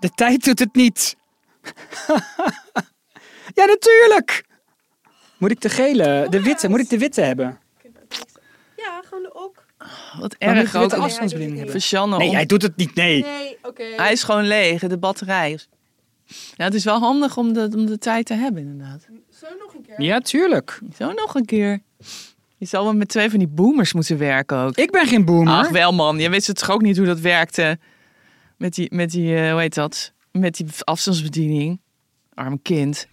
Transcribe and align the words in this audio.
De 0.00 0.10
tijd 0.14 0.44
doet 0.44 0.58
het 0.58 0.74
niet. 0.74 1.16
ja, 3.58 3.64
natuurlijk. 3.64 4.44
Moet 5.38 5.50
ik 5.50 5.60
de 5.60 5.68
gele, 5.68 6.26
de 6.30 6.42
witte, 6.42 6.68
moet 6.68 6.80
ik 6.80 6.88
de 6.88 6.98
witte 6.98 7.20
hebben? 7.20 7.58
Ja, 8.76 9.02
gewoon 9.04 9.22
de 9.22 9.34
ok. 9.34 9.66
Wat 10.18 10.34
erg 10.38 10.74
ook. 10.74 10.92
afstandsbediening 10.92 11.58
hebben. 11.58 11.82
Voor. 11.82 12.18
Nee, 12.18 12.34
hij 12.34 12.46
doet 12.46 12.62
het 12.62 12.76
niet, 12.76 12.94
nee. 12.94 13.22
Nee, 13.22 13.58
oké. 13.62 13.84
Hij 13.96 14.12
is 14.12 14.22
gewoon 14.22 14.46
leeg, 14.46 14.80
de 14.80 14.98
batterij. 14.98 15.58
Ja, 16.56 16.64
het 16.64 16.74
is 16.74 16.84
wel 16.84 16.98
handig 16.98 17.36
om 17.36 17.52
de, 17.52 17.70
om 17.76 17.86
de 17.86 17.98
tijd 17.98 18.26
te 18.26 18.34
hebben, 18.34 18.62
inderdaad. 18.62 19.06
Zo 19.30 19.46
nog 19.58 19.74
een 19.74 19.82
keer. 19.82 20.02
Ja, 20.02 20.20
tuurlijk. 20.20 20.80
Zo 20.96 21.12
nog 21.12 21.34
een 21.34 21.44
keer. 21.44 21.82
Je 22.56 22.66
zal 22.66 22.84
wel 22.84 22.94
met 22.94 23.08
twee 23.08 23.30
van 23.30 23.38
die 23.38 23.48
boomers 23.48 23.92
moeten 23.92 24.18
werken 24.18 24.58
ook. 24.58 24.76
Ik 24.76 24.90
ben 24.90 25.06
geen 25.06 25.24
boomer. 25.24 25.52
Ach, 25.52 25.68
wel 25.68 25.92
man. 25.92 26.18
Je 26.18 26.30
wist 26.30 26.46
het 26.46 26.58
toch 26.58 26.70
ook 26.70 26.82
niet 26.82 26.96
hoe 26.96 27.06
dat 27.06 27.20
werkte. 27.20 27.78
Met 28.58 28.74
die, 28.74 28.94
met 28.94 29.10
die 29.10 29.36
eh, 29.36 29.50
hoe 29.50 29.60
heet 29.60 29.74
dat? 29.74 30.12
Met 30.32 30.56
die 30.56 30.66
afstandsbediening. 30.84 31.80
Arm 32.34 32.62
kind. 32.62 33.08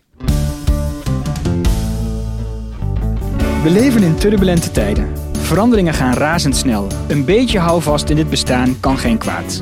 We 3.64 3.70
leven 3.70 4.04
in 4.04 4.16
turbulente 4.16 4.72
tijden. 4.72 5.14
Veranderingen 5.38 5.94
gaan 5.94 6.14
razendsnel. 6.14 6.88
Een 7.08 7.26
beetje 7.26 7.60
houvast 7.60 8.10
in 8.10 8.16
dit 8.16 8.30
bestaan 8.30 8.80
kan 8.80 8.98
geen 8.98 9.18
kwaad. 9.18 9.62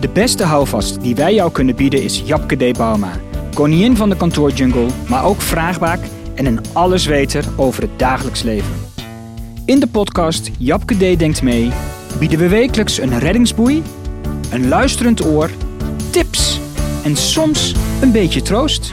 De 0.00 0.08
beste 0.08 0.44
houvast 0.44 1.00
die 1.00 1.14
wij 1.14 1.34
jou 1.34 1.52
kunnen 1.52 1.76
bieden 1.76 2.02
is 2.02 2.20
Japke 2.20 2.56
D. 2.56 2.76
Bauma. 2.76 3.12
Koningin 3.54 3.96
van 3.96 4.08
de 4.08 4.16
kantoorjungle, 4.16 4.86
maar 5.08 5.24
ook 5.24 5.40
vraagbaak 5.40 6.00
en 6.34 6.46
een 6.46 6.60
allesweter 6.72 7.44
over 7.56 7.82
het 7.82 7.98
dagelijks 7.98 8.42
leven. 8.42 8.74
In 9.64 9.80
de 9.80 9.88
podcast 9.88 10.50
Japke 10.58 10.94
D. 10.94 11.18
Denkt 11.18 11.42
Mee 11.42 11.70
bieden 12.18 12.38
we 12.38 12.48
wekelijks 12.48 12.98
een 12.98 13.18
reddingsboei, 13.18 13.82
een 14.56 14.68
luisterend 14.68 15.24
oor, 15.24 15.50
tips 16.10 16.60
en 17.04 17.16
soms 17.16 17.74
een 18.00 18.12
beetje 18.12 18.42
troost. 18.42 18.92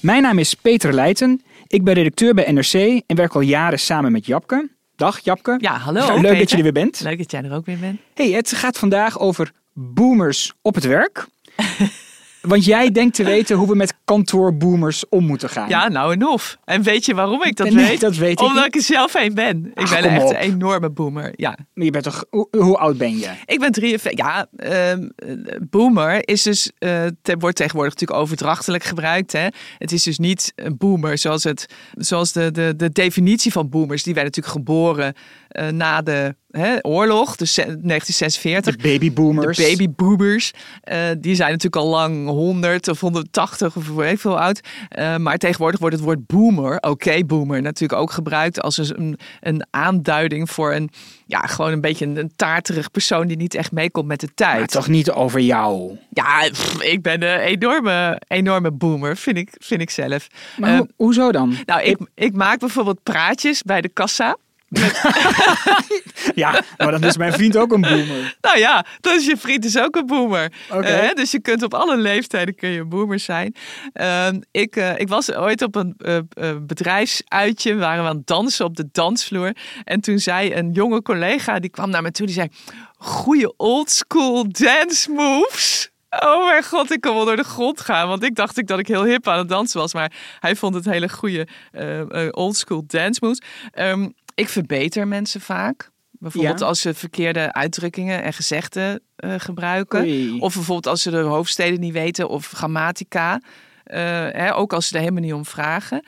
Mijn 0.00 0.22
naam 0.22 0.38
is 0.38 0.54
Peter 0.54 0.92
Leijten. 0.92 1.42
Ik 1.66 1.84
ben 1.84 1.94
redacteur 1.94 2.34
bij 2.34 2.52
NRC 2.52 3.02
en 3.06 3.16
werk 3.16 3.34
al 3.34 3.40
jaren 3.40 3.78
samen 3.78 4.12
met 4.12 4.26
Japke. 4.26 4.68
Dag 4.96 5.18
Japke. 5.18 5.56
Ja, 5.60 5.76
hallo. 5.78 6.00
Leuk 6.00 6.20
Peter. 6.22 6.38
dat 6.38 6.50
je 6.50 6.56
er 6.56 6.62
weer 6.62 6.72
bent. 6.72 7.00
Leuk 7.00 7.18
dat 7.18 7.30
jij 7.30 7.42
er 7.42 7.52
ook 7.52 7.66
weer 7.66 7.78
bent. 7.78 8.00
Hey, 8.14 8.30
het 8.30 8.52
gaat 8.52 8.78
vandaag 8.78 9.18
over 9.18 9.52
boomers 9.72 10.52
op 10.62 10.74
het 10.74 10.84
werk. 10.84 11.26
Want 12.46 12.64
jij 12.64 12.90
denkt 12.90 13.14
te 13.14 13.24
weten 13.24 13.56
hoe 13.56 13.68
we 13.68 13.74
met 13.76 13.94
kantoorboomers 14.04 15.08
om 15.08 15.24
moeten 15.26 15.48
gaan. 15.48 15.68
Ja, 15.68 15.88
nou 15.88 16.12
en 16.12 16.26
of. 16.26 16.56
En 16.64 16.82
weet 16.82 17.04
je 17.04 17.14
waarom 17.14 17.42
ik 17.42 17.56
dat 17.56 17.70
Nee, 17.70 17.86
weet? 17.86 18.00
dat 18.00 18.16
weet 18.16 18.30
ik 18.32 18.40
Omdat 18.40 18.56
niet. 18.56 18.66
ik 18.66 18.74
er 18.74 18.82
zelf 18.82 19.14
een 19.14 19.34
ben. 19.34 19.70
Ik 19.74 19.82
Ach, 19.82 20.00
ben 20.00 20.10
echt 20.10 20.24
op. 20.24 20.30
een 20.30 20.36
enorme 20.36 20.90
boomer. 20.90 21.32
Ja, 21.36 21.58
Maar 21.74 21.84
je 21.84 21.90
bent 21.90 22.04
toch, 22.04 22.24
hoe, 22.30 22.48
hoe 22.50 22.76
oud 22.78 22.98
ben 22.98 23.18
je? 23.18 23.28
Ik 23.44 23.58
ben 23.60 23.72
43. 23.72 24.18
Ja, 24.26 24.46
ehm, 24.56 25.08
eh, 25.16 25.32
boomer 25.70 26.28
is 26.28 26.42
dus, 26.42 26.70
eh, 26.78 27.04
te, 27.22 27.36
wordt 27.38 27.56
tegenwoordig 27.56 27.92
natuurlijk 27.92 28.20
overdrachtelijk 28.20 28.84
gebruikt. 28.84 29.32
Hè? 29.32 29.46
Het 29.78 29.92
is 29.92 30.02
dus 30.02 30.18
niet 30.18 30.52
een 30.56 30.76
boomer 30.76 31.18
zoals, 31.18 31.44
het, 31.44 31.66
zoals 31.94 32.32
de, 32.32 32.50
de, 32.50 32.74
de 32.76 32.90
definitie 32.90 33.52
van 33.52 33.68
boomers. 33.68 34.02
Die 34.02 34.14
werden 34.14 34.32
natuurlijk 34.34 34.66
geboren 34.66 35.14
eh, 35.56 35.68
na 35.68 36.02
de 36.02 36.34
hè, 36.50 36.76
oorlog, 36.80 37.36
dus 37.36 37.54
1946. 37.54 38.76
De 38.76 38.82
babyboomers. 38.88 39.56
De 39.56 39.62
babyboomers, 39.70 40.52
eh, 40.80 40.98
die 41.18 41.34
zijn 41.34 41.48
natuurlijk 41.48 41.76
al 41.82 41.88
lang 41.88 42.28
100 42.28 42.88
of 42.88 43.00
180 43.00 43.76
of 43.76 43.88
weet 43.88 44.20
veel 44.20 44.40
oud. 44.40 44.60
Eh, 44.88 45.16
maar 45.16 45.36
tegenwoordig 45.38 45.80
wordt 45.80 45.94
het 45.96 46.04
woord 46.04 46.26
boomer, 46.26 46.76
oké 46.80 47.24
boomer, 47.24 47.62
natuurlijk 47.62 48.00
ook 48.00 48.10
gebruikt 48.10 48.60
als 48.62 48.78
een, 48.78 49.18
een 49.40 49.66
aanduiding 49.70 50.50
voor 50.50 50.74
een, 50.74 50.90
ja, 51.26 51.40
gewoon 51.40 51.72
een 51.72 51.80
beetje 51.80 52.04
een, 52.06 52.16
een 52.16 52.32
taarterig 52.36 52.90
persoon 52.90 53.26
die 53.26 53.36
niet 53.36 53.54
echt 53.54 53.72
meekomt 53.72 54.06
met 54.06 54.20
de 54.20 54.34
tijd. 54.34 54.58
Maar 54.58 54.66
toch 54.68 54.88
niet 54.88 55.10
over 55.10 55.40
jou. 55.40 55.98
Ja, 56.10 56.48
pff, 56.50 56.82
ik 56.82 57.02
ben 57.02 57.22
een 57.22 57.38
enorme, 57.38 58.20
enorme 58.28 58.70
boomer, 58.70 59.16
vind 59.16 59.36
ik, 59.36 59.50
vind 59.58 59.80
ik 59.80 59.90
zelf. 59.90 60.26
Maar 60.56 60.70
Eh, 60.72 60.78
ho- 60.78 60.86
hoezo 60.96 61.32
dan? 61.32 61.54
nou, 61.64 61.82
ik, 61.82 61.98
ik 62.14 62.34
maak 62.34 62.58
bijvoorbeeld 62.58 63.02
praatjes 63.02 63.62
bij 63.62 63.80
de 63.80 63.88
kassa. 63.88 64.36
Ja, 66.34 66.62
maar 66.76 66.90
dan 66.90 67.04
is 67.04 67.16
mijn 67.16 67.32
vriend 67.32 67.56
ook 67.56 67.72
een 67.72 67.80
boomer. 67.80 68.36
Nou 68.40 68.58
ja, 68.58 68.86
dan 69.00 69.14
is 69.14 69.26
je 69.26 69.36
vriend 69.36 69.62
dus 69.62 69.78
ook 69.78 69.96
een 69.96 70.06
boomer. 70.06 70.52
Oké. 70.70 70.86
Eh, 70.86 71.14
dus 71.14 71.30
je 71.30 71.40
kunt 71.40 71.62
op 71.62 71.74
alle 71.74 71.96
leeftijden 71.96 72.54
kun 72.54 72.68
je 72.68 72.80
een 72.80 72.88
boomer 72.88 73.18
zijn. 73.18 73.54
Ehm, 73.92 74.40
ik, 74.50 74.76
eh, 74.76 74.98
ik 74.98 75.08
was 75.08 75.32
ooit 75.32 75.62
op 75.62 75.74
een 75.74 75.94
eh, 75.96 76.52
bedrijfsuitje. 76.62 77.74
We 77.74 77.80
waren 77.80 78.04
aan 78.04 78.16
het 78.16 78.26
dansen 78.26 78.64
op 78.64 78.76
de 78.76 78.88
dansvloer. 78.92 79.56
En 79.84 80.00
toen 80.00 80.18
zei 80.18 80.54
een 80.54 80.72
jonge 80.72 81.02
collega, 81.02 81.58
die 81.58 81.70
kwam 81.70 81.90
naar 81.90 82.02
me 82.02 82.10
toe. 82.10 82.26
Die 82.26 82.34
zei, 82.34 82.48
goede 82.96 83.56
old 83.56 83.90
school 83.90 84.44
dance 84.48 85.10
moves. 85.10 85.90
Oh 86.10 86.48
mijn 86.48 86.64
god, 86.64 86.92
ik 86.92 87.00
kon 87.00 87.14
wel 87.14 87.24
door 87.24 87.36
de 87.36 87.44
grond 87.44 87.80
gaan. 87.80 88.08
Want 88.08 88.22
ik 88.22 88.34
dacht 88.34 88.58
ik 88.58 88.66
dat 88.66 88.78
ik 88.78 88.86
heel 88.86 89.04
hip 89.04 89.28
aan 89.28 89.38
het 89.38 89.48
dansen 89.48 89.80
was. 89.80 89.94
Maar 89.94 90.12
hij 90.40 90.56
vond 90.56 90.74
het 90.74 90.84
hele 90.84 91.08
goede 91.08 91.46
eh 91.72 92.28
old 92.30 92.56
school 92.56 92.84
dance 92.86 93.20
moves. 93.24 93.42
Ehm, 93.70 94.08
ik 94.36 94.48
verbeter 94.48 95.08
mensen 95.08 95.40
vaak. 95.40 95.90
Bijvoorbeeld 96.10 96.58
Ja. 96.60 96.66
als 96.66 96.80
ze 96.80 96.94
verkeerde 96.94 97.52
uitdrukkingen 97.52 98.22
en 98.22 98.32
gezegden 98.32 99.00
eh, 99.16 99.34
gebruiken. 99.38 100.00
Oei. 100.00 100.38
Of 100.40 100.54
bijvoorbeeld 100.54 100.86
als 100.86 101.02
ze 101.02 101.10
de 101.10 101.16
hoofdsteden 101.16 101.80
niet 101.80 101.92
weten 101.92 102.28
of 102.28 102.50
grammatica. 102.50 103.40
Eh, 103.84 103.98
hè, 104.30 104.54
ook 104.54 104.72
als 104.72 104.88
ze 104.88 104.94
er 104.94 105.00
helemaal 105.00 105.22
niet 105.22 105.32
om 105.32 105.44
vragen. 105.46 106.02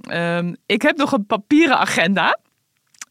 Ehm, 0.00 0.54
ik 0.66 0.82
heb 0.82 0.96
nog 0.96 1.12
een 1.12 1.26
papieren 1.26 1.78
agenda. 1.78 2.38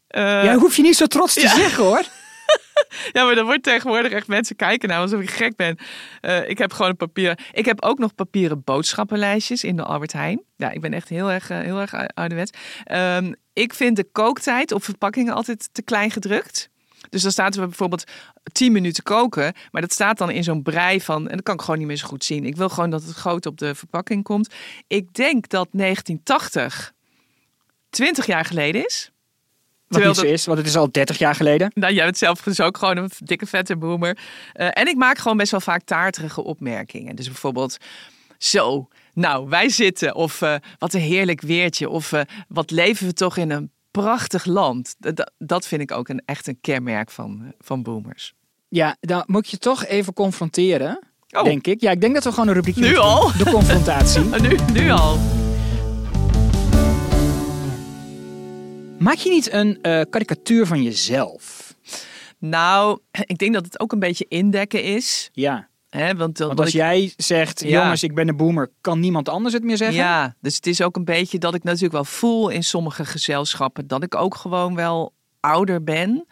Eh, 0.06 0.22
Ja, 0.44 0.54
hoef 0.56 0.76
je 0.76 0.82
niet 0.82 0.96
zo 0.96 1.06
trots 1.06 1.34
te 1.34 1.40
Ja. 1.40 1.54
zeggen 1.54 1.84
hoor. 1.84 2.02
ja, 3.12 3.24
maar 3.24 3.34
dan 3.34 3.44
wordt 3.44 3.62
tegenwoordig 3.62 4.12
echt 4.12 4.26
mensen 4.26 4.56
kijken 4.56 4.88
naar 4.88 5.00
alsof 5.00 5.20
ik 5.20 5.30
gek 5.30 5.56
ben. 5.56 5.78
Eh, 6.20 6.48
ik 6.48 6.58
heb 6.58 6.72
gewoon 6.72 6.96
papieren. 6.96 7.38
Ik 7.52 7.64
heb 7.64 7.82
ook 7.82 7.98
nog 7.98 8.14
papieren 8.14 8.62
boodschappenlijstjes 8.64 9.64
in 9.64 9.76
de 9.76 9.82
Albert 9.82 10.12
Heijn. 10.12 10.42
Ja, 10.56 10.70
ik 10.70 10.80
ben 10.80 10.92
echt 10.92 11.08
heel 11.08 11.30
erg, 11.30 11.50
eh, 11.50 11.58
heel 11.58 11.80
erg 11.80 11.94
ouderwets. 12.14 12.52
Ehm, 12.84 13.32
ik 13.52 13.74
vind 13.74 13.96
de 13.96 14.08
kooktijd 14.12 14.72
op 14.72 14.84
verpakkingen 14.84 15.34
altijd 15.34 15.68
te 15.72 15.82
klein 15.82 16.10
gedrukt. 16.10 16.68
Dus 17.10 17.22
dan 17.22 17.30
staat 17.30 17.56
er 17.56 17.66
bijvoorbeeld 17.68 18.04
10 18.52 18.72
minuten 18.72 19.02
koken. 19.02 19.52
Maar 19.70 19.82
dat 19.82 19.92
staat 19.92 20.18
dan 20.18 20.30
in 20.30 20.44
zo'n 20.44 20.62
brei 20.62 21.00
van. 21.00 21.28
En 21.28 21.36
dat 21.36 21.44
kan 21.44 21.54
ik 21.54 21.60
gewoon 21.60 21.78
niet 21.78 21.86
meer 21.86 21.96
zo 21.96 22.06
goed 22.06 22.24
zien. 22.24 22.44
Ik 22.44 22.56
wil 22.56 22.68
gewoon 22.68 22.90
dat 22.90 23.02
het 23.02 23.14
groot 23.14 23.46
op 23.46 23.58
de 23.58 23.74
verpakking 23.74 24.22
komt. 24.22 24.54
Ik 24.86 25.14
denk 25.14 25.48
dat 25.48 25.68
1980 25.72 26.92
20 27.90 28.26
jaar 28.26 28.44
geleden 28.44 28.84
is. 28.84 29.10
Wat 29.94 30.02
Terwijl 30.02 30.26
niet 30.26 30.30
zo 30.30 30.40
is, 30.40 30.46
want 30.46 30.58
het 30.58 30.66
is 30.66 30.76
al 30.76 30.90
30 30.92 31.18
jaar 31.18 31.34
geleden. 31.34 31.70
nou, 31.74 31.92
jij 31.94 32.04
bent 32.04 32.18
zelf 32.18 32.42
dus 32.42 32.60
ook 32.60 32.78
gewoon 32.78 32.96
een 32.96 33.10
dikke 33.18 33.46
vette 33.46 33.76
boomer. 33.76 34.18
Eh, 34.52 34.68
en 34.70 34.88
ik 34.88 34.96
maak 34.96 35.18
gewoon 35.18 35.36
best 35.36 35.50
wel 35.50 35.60
vaak 35.60 35.82
taartige 35.84 36.44
opmerkingen. 36.44 37.16
Dus 37.16 37.26
bijvoorbeeld, 37.26 37.76
zo, 38.38 38.88
nou, 39.14 39.48
wij 39.48 39.68
zitten. 39.68 40.14
Of 40.14 40.42
eh, 40.42 40.54
wat 40.78 40.94
een 40.94 41.00
heerlijk 41.00 41.40
weertje. 41.40 41.88
Of 41.88 42.12
eh, 42.12 42.20
wat 42.48 42.70
leven 42.70 43.06
we 43.06 43.12
toch 43.12 43.36
in 43.36 43.50
een 43.50 43.70
prachtig 43.90 44.44
land. 44.44 44.94
Dat- 44.98 45.32
Dat, 45.38 45.66
vind 45.66 45.82
ik 45.82 45.90
ook 45.92 46.08
een, 46.08 46.22
echt 46.24 46.46
een 46.46 46.58
kenmerk 46.60 47.10
van, 47.10 47.52
van 47.58 47.82
boomers. 47.82 48.32
Ja, 48.68 48.96
dan 49.00 49.22
moet 49.26 49.48
je 49.48 49.58
toch 49.58 49.84
even 49.86 50.12
confronteren. 50.12 50.98
Oh. 51.30 51.44
Denk 51.44 51.66
ik. 51.66 51.80
Ja, 51.80 51.90
ik 51.90 52.00
denk 52.00 52.14
dat 52.14 52.24
we 52.24 52.30
gewoon 52.32 52.48
een 52.48 52.54
rubriekje 52.54 52.80
Nu 52.82 52.96
al? 52.96 53.20
doen. 53.28 53.38
De 53.44 53.50
confrontatie. 53.50 54.22
Nu, 54.48 54.56
nu 54.72 54.90
al. 54.90 55.18
Maak 58.98 59.16
je 59.16 59.30
niet 59.30 59.52
een 59.52 59.78
eh, 59.82 60.00
karikatuur 60.10 60.66
van 60.66 60.82
jezelf? 60.82 61.74
Nou, 62.38 62.98
ik 63.32 63.38
denk 63.38 63.54
dat 63.54 63.64
het 63.64 63.80
ook 63.80 63.92
een 63.92 63.98
beetje 63.98 64.26
indekken 64.28 64.82
is. 64.82 65.30
Ja. 65.32 65.68
Hè? 65.88 66.14
Want, 66.16 66.38
Want 66.38 66.60
als 66.60 66.72
jij 66.72 67.12
zegt, 67.16 67.60
Ja. 67.60 67.68
jongens, 67.82 68.02
ik 68.02 68.14
ben 68.14 68.28
een 68.28 68.36
boomer, 68.36 68.70
kan 68.80 69.00
niemand 69.00 69.28
anders 69.28 69.54
het 69.54 69.62
meer 69.62 69.76
zeggen? 69.76 69.96
Ja, 69.96 70.34
dus 70.40 70.54
het 70.54 70.66
is 70.66 70.82
ook 70.82 70.96
een 70.96 71.04
beetje 71.04 71.38
dat 71.38 71.54
ik 71.54 71.62
natuurlijk 71.62 71.92
wel 71.92 72.04
voel 72.04 72.48
in 72.48 72.64
sommige 72.64 73.04
gezelschappen 73.04 73.86
dat 73.86 74.02
ik 74.02 74.14
ook 74.14 74.34
gewoon 74.34 74.74
wel 74.74 75.12
ouder 75.40 75.84
ben. 75.84 76.26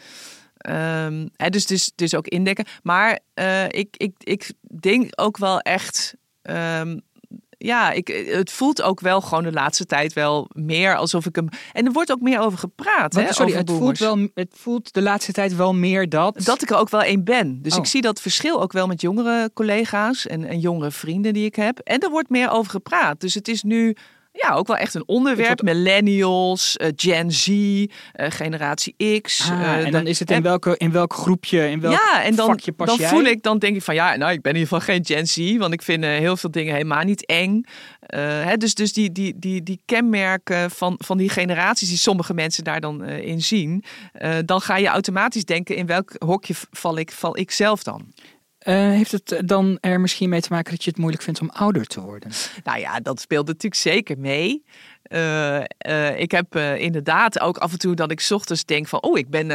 Ehm, 0.57 1.27
hè, 1.37 1.49
dus 1.49 1.63
het 1.69 2.01
is 2.03 2.15
ook 2.15 2.27
indekken. 2.27 2.65
Maar 2.83 3.19
eh, 3.35 3.65
ik, 3.69 3.95
ik, 3.97 4.13
ik 4.19 4.53
denk 4.81 5.21
ook 5.21 5.39
wel 5.39 5.59
echt. 5.61 6.15
ehm, 6.43 6.99
ja, 7.65 7.91
ik, 7.91 8.27
het 8.27 8.51
voelt 8.51 8.83
ook 8.83 9.01
wel 9.01 9.21
gewoon 9.21 9.43
de 9.43 9.53
laatste 9.53 9.85
tijd 9.85 10.13
wel 10.13 10.49
meer 10.53 10.97
alsof 10.97 11.27
ik 11.27 11.37
hem. 11.37 11.49
En 11.73 11.87
er 11.87 11.93
wordt 11.93 12.13
ook 12.13 12.21
meer 12.21 12.41
over 12.41 12.59
gepraat. 12.59 13.15
Wat, 13.15 13.25
hè, 13.25 13.33
sorry, 13.33 13.53
over 13.53 13.59
het 13.59 13.71
voelt, 13.71 13.99
wel, 13.99 14.29
het 14.35 14.55
voelt 14.57 14.95
de 14.95 15.03
laatste 15.03 15.33
tijd 15.33 15.57
wel 15.57 15.75
meer 15.75 16.09
dat... 16.09 16.43
Dat 16.45 16.63
ik 16.63 16.71
er 16.71 16.77
ook 16.77 16.91
wel 16.91 17.03
één 17.03 17.25
ben. 17.25 17.63
Dus 17.63 17.73
Oh. 17.73 17.79
ik 17.79 17.87
zie 17.87 18.01
dat 18.01 18.21
verschil 18.21 18.63
ook 18.63 18.73
wel 18.73 18.87
met 18.87 19.01
jongere 19.01 19.51
collega's 19.55 20.27
en, 20.27 20.45
en 20.45 20.59
jongere 20.59 20.91
vrienden 20.91 21.33
die 21.33 21.45
ik 21.45 21.55
heb. 21.55 21.79
En 21.79 22.01
er 22.01 22.11
wordt 22.11 22.29
meer 22.29 22.51
over 22.51 22.71
gepraat. 22.71 23.21
Dus 23.21 23.35
het 23.35 23.49
is 23.49 23.63
nu 23.63 23.97
ja, 24.33 24.55
ook 24.55 24.67
wel 24.67 24.77
echt 24.77 24.95
een 24.95 25.03
onderwerp. 25.07 25.63
Millennials, 25.63 26.77
eh, 26.77 26.89
Gen 26.97 27.33
Z, 27.33 27.49
eh, 27.49 28.31
generatie 28.31 29.21
X. 29.21 29.51
Ah, 29.51 29.63
eh, 29.63 29.85
en 29.85 29.93
dan 29.93 30.07
is 30.07 30.19
het 30.19 30.31
in, 30.31 30.43
welke, 30.43 30.77
in 30.77 30.93
welk 30.93 31.15
groepje, 31.15 31.71
in 31.71 31.81
welk 31.81 31.95
ja, 31.95 32.23
en 32.23 32.35
dan, 32.35 32.47
vakje 32.47 32.73
pas 32.73 32.87
dan 32.87 32.97
jij? 32.97 33.09
voel 33.09 33.25
ik, 33.25 33.43
dan 33.43 33.59
denk 33.59 33.77
ik 33.77 33.83
van 33.83 33.95
ja, 33.95 34.17
nou, 34.17 34.33
ik 34.33 34.43
ben 34.43 34.53
in 34.53 34.59
ieder 34.59 34.79
geval 34.79 34.95
geen 34.95 35.05
Gen 35.07 35.27
Z, 35.27 35.57
want 35.57 35.73
ik 35.73 35.83
vind 35.83 36.05
heel 36.05 36.37
veel 36.37 36.51
dingen 36.51 36.73
helemaal 36.73 37.03
niet 37.03 37.27
eng. 37.27 37.65
Hè, 38.07 38.57
dus 38.57 38.75
dus 38.75 38.93
die, 38.93 39.13
die, 39.13 39.39
die, 39.39 39.63
die 39.63 39.81
kenmerken 39.85 40.71
van, 40.71 40.95
van 40.99 41.19
die 41.19 41.29
generaties 41.29 41.89
die 41.89 41.99
sommige 41.99 42.35
mensen 42.35 42.65
daar 42.65 42.81
dan 42.81 43.05
in 43.05 43.43
zien, 43.43 43.85
dan 44.45 44.61
ga 44.61 44.77
je 44.77 44.87
automatisch 44.87 45.45
denken 45.45 45.77
in 45.77 45.87
welk 45.87 46.13
hokje 46.19 46.55
val 46.71 46.99
ik, 46.99 47.13
val 47.13 47.39
ik 47.39 47.51
zelf 47.51 47.83
dan. 47.83 48.13
Eh, 48.63 48.75
heeft 48.75 49.13
het 49.13 49.43
dan 49.45 49.79
er 49.81 50.01
misschien 50.01 50.29
mee 50.29 50.41
te 50.41 50.53
maken 50.53 50.71
dat 50.71 50.85
je 50.85 50.91
het 50.91 50.99
moeilijk 50.99 51.23
vindt 51.23 51.41
om 51.41 51.51
ouder 51.51 51.87
te 51.87 52.01
worden? 52.01 52.31
Nou 52.65 52.79
ja, 52.79 53.01
dat 53.01 53.21
speelt 53.21 53.47
natuurlijk 53.47 53.81
zeker 53.81 54.19
mee. 54.19 54.65
Eh, 55.13 55.59
eh, 55.79 56.21
ik 56.21 56.31
heb 56.31 56.55
eh, 56.55 56.81
inderdaad 56.81 57.41
ook 57.41 57.59
af 57.59 57.73
en 57.73 57.79
toe 57.79 57.95
dat 57.95 58.11
ik 58.11 58.21
's 58.21 58.31
ochtends 58.31 58.65
denk 58.65 58.89
van... 58.89 59.03
oh, 59.03 59.19
ik 59.19 59.31
ben 59.31 59.47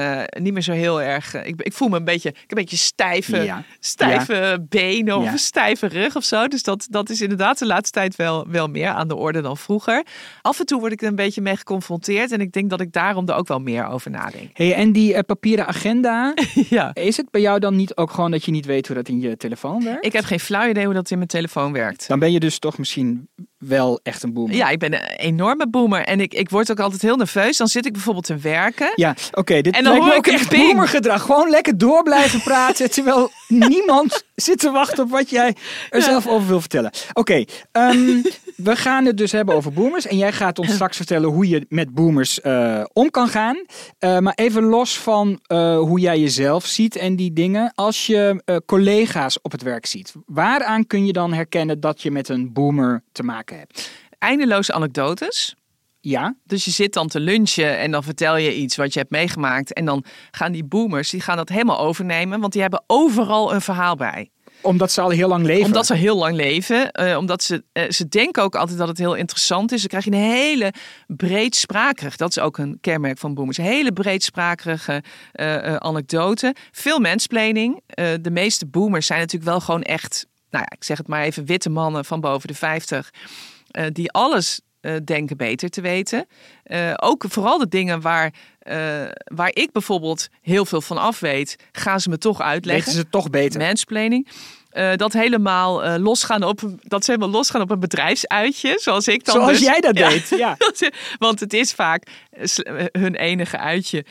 niet 0.42 0.54
meer 0.54 0.62
zo 0.62 0.72
heel 0.72 1.02
erg... 1.02 1.34
ik, 1.44 1.62
ik 1.62 1.74
voel 1.74 1.88
me 1.88 1.98
een 1.98 2.04
beetje... 2.04 2.30
Ik 2.30 2.36
heb 2.36 2.50
een 2.50 2.58
beetje 2.58 2.78
stijve, 2.78 3.38
Ja. 3.44 3.64
stijve 3.80 4.66
benen 4.70 5.18
of 5.18 5.24
Ja. 5.24 5.32
een 5.32 5.38
stijve 5.40 5.88
rug 5.88 6.16
of 6.16 6.24
zo. 6.24 6.48
Dus 6.48 6.64
dat, 6.64 6.88
dat 6.90 7.10
is 7.10 7.22
inderdaad 7.22 7.60
de 7.60 7.66
laatste 7.66 7.92
tijd 7.92 8.16
wel, 8.16 8.48
wel 8.48 8.68
meer 8.68 8.88
aan 8.90 9.08
de 9.08 9.16
orde 9.16 9.42
dan 9.42 9.58
vroeger. 9.58 10.06
Af 10.42 10.60
en 10.60 10.66
toe 10.66 10.80
word 10.80 10.92
ik 10.92 11.02
er 11.02 11.08
een 11.08 11.16
beetje 11.16 11.42
mee 11.42 11.56
geconfronteerd... 11.56 12.32
en 12.32 12.42
ik 12.42 12.52
denk 12.52 12.70
dat 12.70 12.82
ik 12.82 12.92
daarom 12.94 13.28
er 13.28 13.36
ook 13.36 13.48
wel 13.48 13.60
meer 13.60 13.88
over 13.88 14.12
nadenk. 14.12 14.50
Hey, 14.54 14.74
en 14.74 14.92
die 14.92 15.24
papieren 15.24 15.68
agenda, 15.68 16.34
ja. 16.70 16.94
is 16.94 17.18
het 17.18 17.32
bij 17.32 17.42
jou 17.42 17.60
dan 17.60 17.76
niet 17.76 17.96
ook 17.96 18.12
gewoon 18.12 18.32
dat 18.32 18.46
je 18.46 18.52
niet 18.52 18.66
weet 18.66 18.88
hoe 18.88 18.96
dat 18.96 19.08
in 19.10 19.20
je 19.20 19.38
telefoon 19.38 19.84
werkt? 19.84 20.06
Ik 20.06 20.14
heb 20.14 20.24
geen 20.26 20.40
flauw 20.40 20.70
idee 20.70 20.86
hoe 20.86 20.94
dat 20.94 21.12
in 21.12 21.18
mijn 21.18 21.30
telefoon 21.30 21.72
werkt. 21.74 22.08
Dan 22.08 22.20
ben 22.20 22.32
je 22.32 22.40
dus 22.40 22.60
toch 22.60 22.78
misschien 22.78 23.28
wel 23.58 24.00
echt 24.04 24.24
een 24.24 24.34
boomer. 24.34 24.56
Ja, 24.56 24.70
ik 24.70 24.80
ben 24.80 24.94
een 24.94 25.18
enorme 25.18 25.70
boomer. 25.70 26.04
En 26.04 26.20
ik, 26.20 26.34
ik 26.34 26.50
word 26.50 26.72
ook 26.72 26.80
altijd 26.80 27.02
heel 27.02 27.16
nerveus. 27.16 27.58
Dan 27.58 27.68
zit 27.68 27.86
ik 27.86 27.92
bijvoorbeeld 27.92 28.26
te 28.26 28.38
werken. 28.38 28.92
Ja, 28.96 29.16
oké. 29.32 29.62
dit 29.62 29.76
En 29.76 29.84
dan 29.84 29.94
lijkt 29.94 30.08
me 30.08 30.16
ook 30.16 30.28
echt 30.28 30.50
boomergedrag. 30.50 31.22
Gewoon 31.22 31.50
lekker 31.50 31.78
door 31.78 32.04
blijven 32.04 32.42
praten, 32.42 32.92
terwijl 32.96 33.32
niemand 33.48 34.24
zit 34.36 34.60
te 34.60 34.72
wachten 34.72 35.04
op 35.04 35.10
wat 35.10 35.30
jij 35.30 35.56
er 35.90 36.02
zelf 36.02 36.28
over 36.28 36.48
wil 36.48 36.60
vertellen. 36.60 36.92
Oké, 37.14 37.44
ehm, 37.72 38.22
we 38.58 38.76
gaan 38.76 39.06
het 39.06 39.18
dus 39.18 39.32
hebben 39.32 39.56
over 39.56 39.74
boomers. 39.74 40.08
En 40.08 40.18
jij 40.18 40.32
gaat 40.32 40.60
ons 40.60 40.74
straks 40.80 40.98
vertellen 40.98 41.30
hoe 41.30 41.48
je 41.48 41.66
met 41.70 41.94
boomers 41.94 42.42
eh, 42.42 42.84
om 42.94 43.10
kan 43.10 43.28
gaan. 43.28 43.66
Eh, 43.98 44.20
maar 44.20 44.34
even 44.34 44.64
los 44.64 44.98
van 44.98 45.40
eh, 45.44 45.80
hoe 45.80 46.00
jij 46.00 46.20
jezelf 46.20 46.66
ziet 46.66 46.96
en 46.96 47.16
die 47.16 47.34
dingen. 47.34 47.72
Als 47.76 48.06
je 48.06 48.42
collega's 48.66 49.42
op 49.42 49.52
het 49.52 49.62
werk 49.62 49.86
ziet, 49.86 50.14
waaraan 50.26 50.88
kun 50.88 51.06
je 51.06 51.14
dan 51.14 51.34
herkennen 51.34 51.80
dat 51.80 52.02
je 52.02 52.12
met 52.12 52.30
een 52.30 52.54
boomer 52.54 53.04
te 53.12 53.24
maken 53.24 53.58
hebt? 53.58 53.92
Eindeloze 54.20 54.74
anekdotes. 54.74 55.56
Ja, 56.00 56.36
Dus 56.44 56.66
je 56.66 56.72
zit 56.72 56.94
dan 56.94 57.08
te 57.08 57.20
lunchen 57.20 57.78
en 57.78 57.92
dan 57.92 58.04
vertel 58.04 58.38
je 58.38 58.56
iets 58.56 58.76
wat 58.76 58.94
je 58.94 59.00
hebt 59.00 59.12
meegemaakt. 59.12 59.74
En 59.74 59.86
dan 59.86 60.04
gaan 60.32 60.52
die 60.52 60.64
boomers, 60.64 61.10
die 61.10 61.22
gaan 61.22 61.38
dat 61.38 61.50
helemaal 61.50 61.80
overnemen. 61.80 62.40
Want 62.40 62.54
die 62.54 62.62
hebben 62.62 62.84
overal 62.88 63.54
een 63.54 63.62
verhaal 63.62 63.96
bij. 63.96 64.30
Omdat 64.62 64.92
ze 64.92 65.02
al 65.02 65.10
heel 65.10 65.28
lang 65.28 65.46
leven. 65.46 65.66
Omdat 65.66 65.86
ze 65.86 65.94
heel 65.94 66.18
lang 66.18 66.36
leven. 66.36 66.92
eh, 66.92 67.18
omdat 67.18 67.44
ze, 67.44 67.64
eh, 67.72 67.90
ze 67.90 68.08
denken 68.08 68.44
ook 68.44 68.56
altijd 68.56 68.78
dat 68.78 68.88
het 68.88 68.98
heel 68.98 69.16
interessant 69.16 69.72
is. 69.72 69.80
Dan 69.80 69.90
krijg 69.90 70.06
je 70.06 70.12
een 70.12 70.32
hele 70.36 70.74
breedsprakerig. 71.08 72.16
Dat 72.16 72.30
is 72.30 72.40
ook 72.40 72.58
een 72.58 72.78
kenmerk 72.82 73.18
van 73.18 73.34
boomers. 73.34 73.58
Hele 73.58 73.92
breedsprakerige 73.92 75.04
eh, 75.32 75.76
anekdote. 75.76 76.56
Veel 76.72 77.00
mensplaning. 77.00 77.82
Eh, 77.88 78.08
de 78.22 78.32
meeste 78.32 78.66
boomers 78.66 79.06
zijn 79.06 79.20
natuurlijk 79.20 79.50
wel 79.52 79.60
gewoon 79.60 79.82
echt... 79.84 80.26
Nou 80.50 80.66
ja, 80.70 80.76
ik 80.78 80.84
zeg 80.84 80.98
het 80.98 81.08
maar 81.08 81.24
even. 81.24 81.46
Witte 81.46 81.70
mannen 81.70 82.06
van 82.06 82.20
boven 82.22 82.48
de 82.48 82.54
50. 82.54 83.10
eh, 83.72 83.86
die 83.92 84.12
alles 84.12 84.62
eh, 84.82 84.96
denken 85.04 85.38
beter 85.38 85.70
te 85.70 85.82
weten. 85.82 86.26
Eh, 86.64 86.94
ook 86.96 87.26
vooral 87.28 87.58
de 87.58 87.68
dingen 87.68 88.02
waar, 88.02 88.34
eh, 88.60 89.04
waar 89.24 89.52
ik 89.54 89.72
bijvoorbeeld 89.72 90.28
heel 90.42 90.66
veel 90.66 90.82
van 90.82 90.98
af 90.98 91.20
weet... 91.20 91.56
gaan 91.72 92.00
ze 92.00 92.10
me 92.10 92.18
toch 92.18 92.42
uitleggen 92.42 92.86
weten 92.86 93.02
ze 93.02 93.10
toch 93.10 93.30
beter. 93.30 93.62
mansplaining. 93.62 94.28
Eh, 94.70 94.96
dat 94.96 95.14
helemaal 95.14 96.00
losgaan 96.00 96.44
op 96.44 96.60
dat 96.80 97.06
ze 97.06 97.12
helemaal 97.12 97.34
losgaan 97.34 97.62
op 97.62 97.72
een 97.72 97.80
bedrijfsuitje, 97.80 98.80
zoals 98.82 99.08
ik 99.08 99.26
dan. 99.26 99.36
Zoals 99.36 99.52
dus. 99.52 99.62
jij 99.62 99.80
dat 99.80 99.98
Ja. 100.00 100.10
deed. 100.10 100.30
Ja. 100.30 100.58
Want 101.18 101.40
het 101.40 101.54
is 101.54 101.74
vaak 101.74 102.08
hun 102.92 103.16
enige 103.16 103.58
uitje 103.58 104.06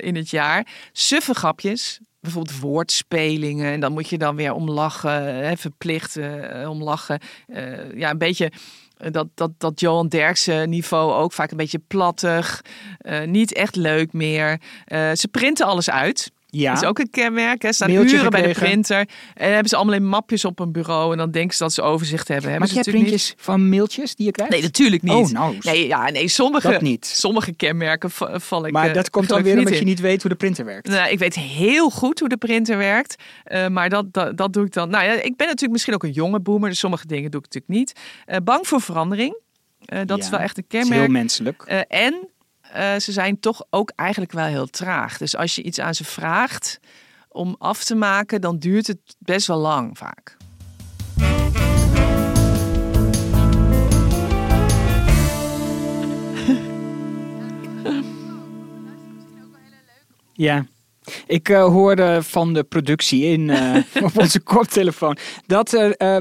in 0.00 0.16
het 0.16 0.30
jaar. 0.30 0.66
Suffe 0.92 1.34
grapjes, 1.34 2.00
bijvoorbeeld 2.20 2.58
woordspelingen. 2.60 3.72
En 3.72 3.80
dan 3.80 3.92
moet 3.92 4.08
je 4.08 4.18
dan 4.18 4.36
weer 4.36 4.52
om 4.52 4.70
lachen, 4.70 5.34
hè, 5.44 5.56
verplicht 5.56 6.16
om 6.68 6.82
lachen. 6.82 7.20
Ja, 7.94 8.10
een 8.10 8.18
beetje 8.18 8.52
dat, 9.10 9.28
dat, 9.34 9.50
dat 9.58 9.80
Johan 9.80 10.08
Derksen 10.08 10.68
niveau 10.68 11.12
ook 11.12 11.32
vaak 11.32 11.50
een 11.50 11.56
beetje 11.56 11.82
plattig. 11.86 12.64
eh, 12.98 13.22
niet 13.22 13.52
echt 13.52 13.76
leuk 13.76 14.12
meer. 14.12 14.60
Eh, 14.84 15.12
ze 15.12 15.28
printen 15.28 15.66
alles 15.66 15.90
uit. 15.90 16.32
Ja. 16.54 16.72
Dat 16.72 16.82
is 16.82 16.88
ook 16.88 16.98
een 16.98 17.10
kenmerk. 17.10 17.62
Hè. 17.62 17.72
Staan 17.72 17.90
Mailtje 17.92 18.16
uren 18.16 18.30
bij 18.30 18.42
de 18.42 18.52
printer. 18.52 19.08
En 19.34 19.50
hebben 19.52 19.68
ze 19.68 19.76
allemaal 19.76 19.94
in 19.94 20.06
mapjes 20.06 20.44
op 20.44 20.58
een 20.58 20.72
bureau. 20.72 21.12
En 21.12 21.18
dan 21.18 21.30
denken 21.30 21.56
ze 21.56 21.62
dat 21.62 21.72
ze 21.72 21.82
overzicht 21.82 22.28
hebben. 22.28 22.50
Hebben 22.50 22.68
Maak 22.68 22.68
ze 22.68 22.74
jij 22.74 22.92
natuurlijk 22.92 23.20
printjes 23.20 23.44
van 23.44 23.68
mailtjes 23.68 24.14
die 24.14 24.26
je 24.26 24.32
krijgt? 24.32 24.52
Nee, 24.52 24.62
natuurlijk 24.62 25.02
niet. 25.02 25.12
Oh, 25.12 25.28
nou. 25.30 25.56
Nee, 25.60 25.86
ja, 25.86 26.10
nee 26.10 26.28
sommige, 26.28 26.70
Dat 26.70 26.80
niet. 26.80 27.06
sommige 27.06 27.52
kenmerken 27.54 28.10
va- 28.10 28.40
val 28.40 28.66
ik 28.66 28.72
maar 28.72 28.88
eh, 28.88 28.94
dat 28.94 29.10
komt 29.10 29.28
dan 29.28 29.42
weer 29.42 29.58
omdat 29.58 29.78
je 29.78 29.84
niet 29.84 30.00
weet 30.00 30.22
hoe 30.22 30.30
de 30.30 30.36
printer 30.36 30.64
werkt. 30.64 30.88
Nou, 30.88 31.10
ik 31.10 31.18
weet 31.18 31.34
heel 31.34 31.90
goed 31.90 32.18
hoe 32.20 32.28
de 32.28 32.36
printer 32.36 32.76
werkt. 32.76 33.22
eh, 33.44 33.68
maar 33.68 33.88
dat, 33.88 34.12
dat, 34.12 34.36
dat 34.36 34.52
doe 34.52 34.64
ik 34.66 34.72
dan. 34.72 34.90
Nou 34.90 35.04
ja, 35.04 35.12
ik 35.12 35.36
ben 35.36 35.46
natuurlijk 35.46 35.72
misschien 35.72 35.94
ook 35.94 36.02
een 36.04 36.10
jonge 36.10 36.40
boomer. 36.40 36.68
Dus 36.68 36.78
sommige 36.78 37.06
dingen 37.06 37.30
doe 37.30 37.40
ik 37.40 37.46
natuurlijk 37.52 37.80
niet. 37.80 37.92
Eh, 38.26 38.36
bang 38.44 38.66
voor 38.66 38.80
verandering. 38.80 39.40
Dat 39.82 40.08
Ja, 40.08 40.16
is 40.24 40.28
wel 40.30 40.40
echt 40.40 40.58
een 40.58 40.66
kenmerk. 40.68 41.00
heel 41.00 41.08
menselijk. 41.10 41.62
En 41.88 42.28
eh, 42.72 42.98
ze 42.98 43.12
zijn 43.12 43.40
toch 43.40 43.64
ook 43.70 43.92
eigenlijk 43.96 44.32
wel 44.32 44.44
heel 44.44 44.66
traag. 44.66 45.18
Dus 45.18 45.36
als 45.36 45.54
je 45.54 45.62
iets 45.62 45.80
aan 45.80 45.94
ze 45.94 46.04
vraagt 46.04 46.80
om 47.28 47.56
af 47.58 47.84
te 47.84 47.94
maken, 47.94 48.40
dan 48.40 48.58
duurt 48.58 48.86
het 48.86 49.16
best 49.18 49.46
wel 49.46 49.58
lang 49.58 49.98
vaak. 49.98 50.36
Ja. 60.34 60.66
Ik 61.26 61.48
eh, 61.48 61.64
hoorde 61.64 62.22
van 62.22 62.54
de 62.54 62.64
productie 62.64 63.24
in, 63.24 63.50
eh, 63.50 63.76
op 64.06 64.18
onze 64.18 64.40
koptelefoon 64.40 65.16
dat, 65.46 65.70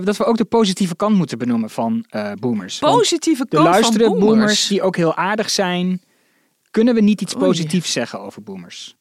dat 0.04 0.18
we 0.18 0.26
ook 0.26 0.38
de 0.38 0.46
positieve 0.46 0.96
kant 0.96 1.16
moeten 1.16 1.38
benoemen 1.38 1.70
van 1.70 2.06
boomers. 2.40 2.80
Positieve 2.80 3.48
kant 3.48 3.76
van 3.76 3.98
boomers. 3.98 4.20
boomers 4.20 4.68
die 4.68 4.82
ook 4.82 4.96
heel 4.96 5.16
aardig 5.16 5.50
zijn, 5.50 6.02
kunnen 6.72 6.94
we 6.96 7.02
niet 7.02 7.22
iets 7.22 7.36
Oei. 7.36 7.46
positiefs 7.46 7.92
zeggen 7.92 8.20
over 8.20 8.44
boomers? 8.44 8.96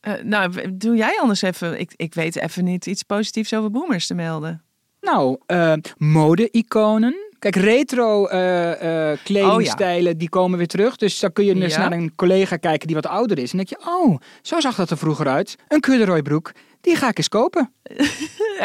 Eh, 0.00 0.12
nou, 0.22 0.74
doe 0.76 0.96
jij 0.96 1.18
anders 1.20 1.42
even. 1.42 1.80
Ik, 1.80 1.92
ik 1.96 2.14
weet 2.14 2.36
even 2.36 2.64
niet 2.64 2.86
iets 2.86 3.02
positiefs 3.02 3.54
over 3.54 3.70
boomers 3.70 4.06
te 4.06 4.14
melden. 4.14 4.62
Nou, 5.00 5.38
eh 5.46 5.72
mode-iconen. 5.96 7.26
Kijk, 7.38 7.56
retro 7.56 8.26
eh, 8.26 9.10
eh, 9.12 9.18
kledingstijlen 9.24 10.18
die 10.18 10.28
komen 10.28 10.58
weer 10.58 10.66
terug. 10.66 10.96
Dus 10.96 11.18
dan 11.18 11.32
kun 11.32 11.44
je 11.44 11.54
Ja. 11.56 11.78
naar 11.78 11.92
een 11.92 12.14
collega 12.14 12.56
kijken 12.56 12.86
die 12.86 12.96
wat 12.96 13.06
ouder 13.06 13.38
is. 13.38 13.50
En 13.50 13.56
denk 13.56 13.68
je, 13.68 13.78
oh, 13.86 14.16
zo 14.42 14.60
zag 14.60 14.76
dat 14.76 14.90
er 14.90 14.98
vroeger 14.98 15.28
uit. 15.28 15.56
Een 15.68 15.80
corduroy 15.80 16.22
broek, 16.22 16.52
die 16.80 16.96
ga 16.96 17.08
ik 17.08 17.18
eens 17.18 17.28
kopen. 17.28 17.72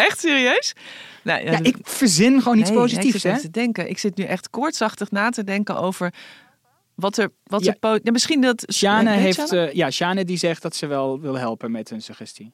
Echt 0.07 0.19
serieus? 0.19 0.73
Nou, 1.23 1.43
Ja, 1.45 1.59
ik 1.61 1.77
verzin 1.81 2.41
gewoon 2.41 2.57
iets 2.57 2.69
nee, 2.69 2.77
ik 2.77 2.83
positiefs, 2.83 3.21
zit 3.21 3.31
hè? 3.31 3.39
te 3.39 3.49
denken. 3.49 3.89
Ik 3.89 3.97
zit 3.97 4.17
nu 4.17 4.23
echt 4.23 4.49
koortsachtig 4.49 5.11
na 5.11 5.29
te 5.29 5.43
denken 5.43 5.77
over 5.77 6.13
wat 6.95 7.17
er. 7.17 7.29
Wat 7.43 7.63
Ja. 7.63 7.75
er 8.03 8.11
misschien 8.11 8.41
dat. 8.41 8.63
Sjane 8.73 9.09
Weet 9.09 9.19
heeft, 9.19 9.51
eh, 9.51 9.73
ja, 9.73 9.91
Sjane 9.91 10.25
die 10.25 10.37
zegt 10.37 10.61
dat 10.61 10.75
ze 10.75 10.87
wel 10.87 11.19
wil 11.19 11.35
helpen 11.37 11.71
met 11.71 11.89
een 11.91 12.01
suggestie. 12.01 12.53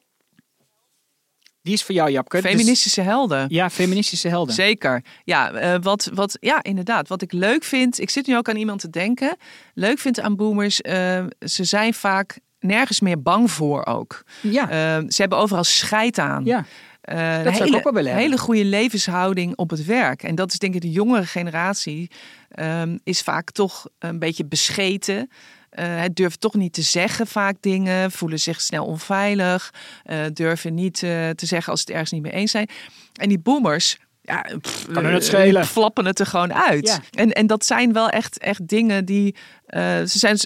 Die 1.62 1.72
is 1.74 1.82
voor 1.82 1.94
jou, 1.94 2.10
Japke. 2.10 2.40
Dus- 2.40 2.50
Feministische 2.50 3.00
helden. 3.00 3.46
ja, 3.48 3.70
feministische 3.70 4.28
helden. 4.28 4.54
Zeker. 4.54 5.04
Ja, 5.24 5.52
eh, 5.52 5.76
wat, 5.82 6.10
wat, 6.14 6.36
ja, 6.40 6.62
inderdaad. 6.62 7.08
Wat 7.08 7.22
ik 7.22 7.32
leuk 7.32 7.64
vind, 7.64 8.00
ik 8.00 8.10
zit 8.10 8.26
nu 8.26 8.36
ook 8.36 8.48
aan 8.48 8.56
iemand 8.56 8.80
te 8.80 8.90
denken. 8.90 9.36
Leuk 9.74 9.98
vind 9.98 10.20
aan 10.20 10.36
boomers, 10.36 10.80
eh, 10.80 11.24
ze 11.40 11.64
zijn 11.64 11.94
vaak 11.94 12.38
nergens 12.60 13.00
meer 13.00 13.22
bang 13.22 13.50
voor 13.50 13.86
ook. 13.86 14.22
Ja, 14.42 14.66
ze 15.08 15.20
hebben 15.20 15.38
overal 15.38 15.64
scheid 15.64 16.18
aan. 16.18 16.44
ja. 16.44 16.64
Ik 17.02 17.16
hele, 17.16 17.76
ook 17.76 17.82
wel 17.84 17.92
willen 17.92 18.10
hebben. 18.10 18.16
hele 18.30 18.38
goede 18.38 18.64
levenshouding 18.64 19.56
op 19.56 19.70
het 19.70 19.84
werk. 19.84 20.22
En 20.22 20.34
dat 20.34 20.52
is 20.52 20.58
denk 20.58 20.74
ik 20.74 20.80
de 20.80 20.90
jongere 20.90 21.26
generatie 21.26 22.10
ehm, 22.50 22.98
is 23.04 23.20
vaak 23.20 23.50
toch 23.50 23.86
een 23.98 24.18
beetje 24.18 24.44
bescheten. 24.44 25.30
Eh, 25.70 26.00
het 26.00 26.16
durft 26.16 26.40
toch 26.40 26.54
niet 26.54 26.72
te 26.72 26.82
zeggen 26.82 27.26
vaak 27.26 27.56
dingen, 27.60 28.10
voelen 28.10 28.40
zich 28.40 28.60
snel 28.60 28.84
onveilig, 28.86 29.74
eh, 30.04 30.18
durven 30.32 30.74
niet 30.74 31.02
eh, 31.02 31.28
te 31.30 31.46
zeggen 31.46 31.70
als 31.72 31.80
ze 31.80 31.86
het 31.86 31.94
ergens 31.94 32.10
niet 32.12 32.22
mee 32.22 32.32
eens 32.32 32.50
zijn. 32.50 32.68
En 33.12 33.28
die 33.28 33.38
boomers, 33.38 33.98
ja, 34.22 34.46
pff, 34.60 34.86
Kan 34.92 35.04
het 35.04 35.24
schelen. 35.24 35.66
flappen 35.66 36.04
het 36.04 36.18
er 36.18 36.26
gewoon 36.26 36.54
uit. 36.54 36.86
Ja. 36.88 36.98
En, 37.22 37.32
en 37.32 37.46
dat 37.46 37.64
zijn 37.64 37.92
wel 37.92 38.08
echt, 38.08 38.38
echt 38.38 38.68
dingen 38.68 39.04
die. 39.04 39.34
eh, 39.66 39.82
ze 40.04 40.18
zijn 40.18 40.38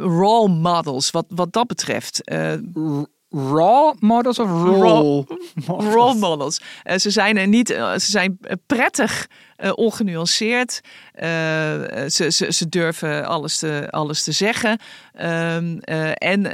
role 0.00 0.48
models 0.48 1.10
wat, 1.10 1.26
wat 1.28 1.52
dat 1.52 1.66
betreft. 1.66 2.24
Eh, 2.24 2.52
R- 2.52 3.06
raw 3.36 3.94
models 3.98 4.38
of 4.38 4.48
roll? 4.50 5.24
models? 5.66 5.94
role 5.94 6.14
models. 6.14 6.60
Eh, 6.82 6.98
ze 6.98 7.10
zijn 7.10 7.36
er 7.36 7.46
niet, 7.48 7.70
eh, 7.70 7.92
ze 7.92 8.10
zijn 8.10 8.38
eh, 8.40 8.52
prettig 8.66 9.26
ongenuanceerd. 9.74 10.80
Ze, 11.14 12.26
ze, 12.30 12.52
ze 12.52 12.68
durven 12.68 13.26
alles 13.26 13.58
te, 13.58 13.88
alles 13.90 14.24
te 14.24 14.32
zeggen. 14.32 14.78
Ehm, 15.12 15.78
eh, 15.78 16.10
en 16.14 16.44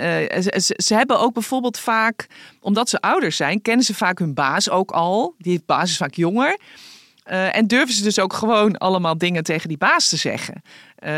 ze, 0.43 0.75
ze- 0.77 0.95
hebben 0.95 1.21
ook 1.21 1.33
bijvoorbeeld 1.33 1.79
vaak, 1.79 2.27
omdat 2.61 2.89
ze 2.89 3.01
ouder 3.01 3.33
zijn, 3.33 3.63
kennen 3.63 3.85
ze 3.85 3.95
vaak 3.95 4.19
hun 4.19 4.35
baas 4.35 4.71
ook 4.71 4.91
al. 4.91 5.35
Die 5.39 5.63
baas 5.67 5.91
is 5.91 5.97
vaak 5.97 6.15
jonger. 6.15 6.59
En 7.53 7.67
durven 7.67 7.95
ze 7.95 8.03
dus 8.03 8.19
ook 8.19 8.33
gewoon 8.33 8.79
allemaal 8.79 9.19
dingen 9.19 9.43
tegen 9.43 9.69
die 9.69 9.79
baas 9.79 10.09
te 10.09 10.17
zeggen. 10.17 10.63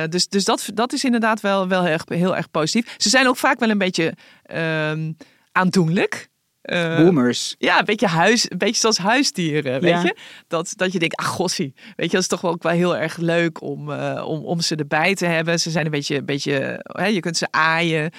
Dus 0.09 0.29
dus 0.29 0.45
dat, 0.45 0.69
dat 0.75 0.93
is 0.93 1.05
inderdaad 1.05 1.41
wel, 1.41 1.69
wel 1.69 1.83
heel, 1.83 1.93
erg, 1.93 2.05
heel 2.09 2.37
erg 2.37 2.51
positief. 2.51 2.95
Ze 2.97 3.09
zijn 3.09 3.29
ook 3.29 3.37
vaak 3.37 3.59
wel 3.59 3.71
een 3.71 3.79
beetje 3.79 4.15
ehm, 4.43 5.13
aandoenlijk. 5.55 6.29
Eh, 6.63 6.97
Boomers. 6.97 7.55
ja, 7.59 7.79
een 7.79 7.85
beetje, 7.85 8.07
huis, 8.07 8.51
een 8.51 8.59
beetje 8.59 8.81
zoals 8.81 8.99
huisdieren, 8.99 9.81
weet 9.81 9.91
Ja. 9.91 10.03
je? 10.03 10.17
Dat, 10.49 10.73
dat 10.77 10.93
je 10.93 10.99
denkt, 10.99 11.17
ach 11.17 11.27
gossie, 11.27 11.75
weet 11.77 12.07
je, 12.07 12.13
dat 12.13 12.21
is 12.21 12.27
toch 12.29 12.41
wel 12.41 12.51
ook 12.51 12.63
wel 12.63 12.73
heel 12.73 12.97
erg 12.97 13.17
leuk 13.17 13.61
om, 13.63 13.93
eh, 13.93 14.25
om, 14.27 14.45
om 14.45 14.61
ze 14.61 14.77
erbij 14.77 15.15
te 15.15 15.27
hebben. 15.27 15.61
Ze 15.61 15.71
zijn 15.71 15.85
een 15.85 15.91
beetje, 15.91 16.17
een 16.17 16.25
beetje 16.25 16.81
hè, 16.83 17.07
je 17.07 17.21
kunt 17.21 17.37
ze 17.37 17.47
aaien. 17.51 18.11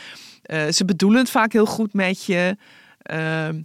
Eh, 0.41 0.67
ze 0.71 0.85
bedoelen 0.85 1.19
het 1.19 1.29
vaak 1.29 1.51
heel 1.53 1.65
goed 1.65 1.93
met 1.93 2.25
je. 2.25 2.57
Ehm, 3.01 3.59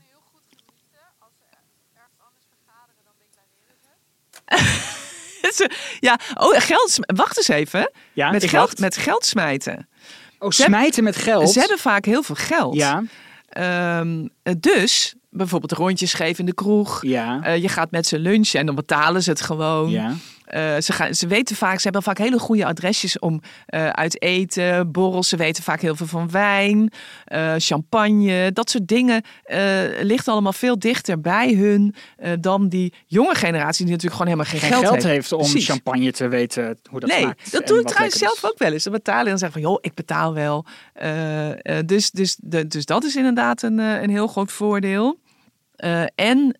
Ze- 5.54 5.70
ja, 6.00 6.18
oh, 6.34 6.60
geld. 6.60 6.96
Wacht 6.98 7.36
eens 7.36 7.48
even. 7.48 7.90
Ja, 8.12 8.30
met, 8.30 8.44
geld, 8.44 8.52
wacht. 8.66 8.78
met 8.78 8.96
geld 8.96 9.24
smijten. 9.24 9.88
Oh, 10.38 10.50
ze 10.50 10.62
smijten 10.62 11.04
met 11.04 11.16
geld. 11.16 11.50
Ze 11.50 11.58
hebben 11.58 11.78
vaak 11.78 12.04
heel 12.04 12.22
veel 12.22 12.34
geld. 12.34 12.74
Ja, 12.74 13.02
Ehm, 13.50 14.26
dus 14.58 15.14
bijvoorbeeld 15.30 15.72
rondjes 15.72 16.14
geven 16.14 16.38
in 16.38 16.46
de 16.46 16.54
kroeg. 16.54 17.02
ja, 17.02 17.40
Eh, 17.42 17.62
je 17.62 17.68
gaat 17.68 17.90
met 17.90 18.06
ze 18.06 18.18
lunchen 18.18 18.60
en 18.60 18.66
dan 18.66 18.74
betalen 18.74 19.22
ze 19.22 19.30
het 19.30 19.40
gewoon. 19.40 19.90
ja. 19.90 20.14
Eh, 20.50 20.76
ze, 20.78 20.92
gaan, 20.92 21.14
ze 21.14 21.26
weten 21.26 21.56
vaak, 21.56 21.76
ze 21.76 21.82
hebben 21.82 22.02
vaak 22.02 22.18
hele 22.18 22.38
goede 22.38 22.64
adresjes 22.64 23.18
om 23.18 23.40
eh, 23.66 23.88
uit 23.88 24.22
eten, 24.22 24.92
borrels. 24.92 25.28
Ze 25.28 25.36
weten 25.36 25.62
vaak 25.62 25.80
heel 25.80 25.96
veel 25.96 26.06
van 26.06 26.30
wijn, 26.30 26.92
eh, 27.24 27.54
champagne. 27.58 28.52
Dat 28.52 28.70
soort 28.70 28.88
dingen 28.88 29.22
ligt 30.00 30.28
allemaal 30.28 30.52
veel 30.52 30.78
dichter 30.78 31.20
bij 31.20 31.52
hun 31.54 31.94
dan 32.40 32.68
die 32.68 32.94
jonge 33.06 33.34
generatie 33.34 33.84
die 33.84 33.94
natuurlijk 33.94 34.22
gewoon 34.22 34.32
helemaal 34.32 34.60
geen, 34.60 34.60
Geen 34.60 34.78
geld, 34.78 34.92
heeft. 34.92 35.04
heeft 35.04 35.32
om 35.32 35.38
Precies. 35.38 35.66
champagne 35.66 36.12
te 36.12 36.28
weten 36.28 36.78
hoe 36.90 37.00
dat 37.00 37.08
nee, 37.10 37.20
smaakt. 37.20 37.52
dat 37.52 37.66
doe 37.66 37.80
ik 37.80 37.86
trouwens 37.86 38.18
zelf 38.18 38.44
ook 38.44 38.58
wel 38.58 38.72
eens. 38.72 38.84
Dan 38.84 38.92
betalen 38.92 39.24
en 39.24 39.28
dan 39.28 39.38
zeggen 39.38 39.62
van, 39.62 39.70
joh, 39.70 39.78
ik 39.80 39.94
betaal 39.94 40.34
wel. 40.34 40.64
Dus, 41.84 42.10
dus, 42.10 42.36
de, 42.40 42.66
dus 42.66 42.84
dat 42.84 43.04
is 43.04 43.16
inderdaad 43.16 43.62
een, 43.62 43.78
een 43.78 44.10
heel 44.10 44.26
groot 44.26 44.52
voordeel. 44.52 45.18
En 46.14 46.58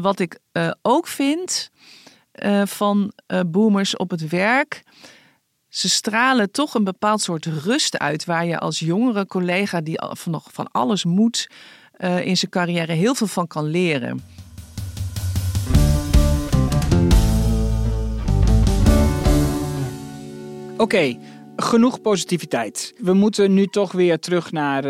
wat 0.00 0.18
ik 0.18 0.38
ook 0.82 1.06
vind 1.06 1.70
eh, 2.32 2.62
van 2.66 3.12
eh, 3.26 3.40
boomers 3.46 3.96
op 3.96 4.10
het 4.10 4.28
werk... 4.28 4.82
Ze 5.68 5.88
stralen 5.88 6.50
toch 6.50 6.74
een 6.74 6.84
bepaald 6.84 7.20
soort 7.20 7.46
rust 7.46 7.98
uit... 7.98 8.24
waar 8.24 8.46
je 8.46 8.58
als 8.58 8.78
jongere 8.78 9.26
collega 9.26 9.80
die 9.80 9.98
van, 9.98 10.32
nog 10.32 10.48
van 10.52 10.70
alles 10.70 11.04
moet... 11.04 11.50
eh, 11.92 12.26
in 12.26 12.36
zijn 12.36 12.50
carrière 12.50 12.92
heel 12.92 13.14
veel 13.14 13.26
van 13.26 13.46
kan 13.46 13.64
leren. 13.64 14.20
Oké, 20.76 21.18
genoeg 21.56 22.00
positiviteit. 22.00 22.94
We 22.96 23.12
moeten 23.12 23.54
nu 23.54 23.66
toch 23.66 23.92
weer 23.92 24.18
terug 24.18 24.52
naar 24.52 24.84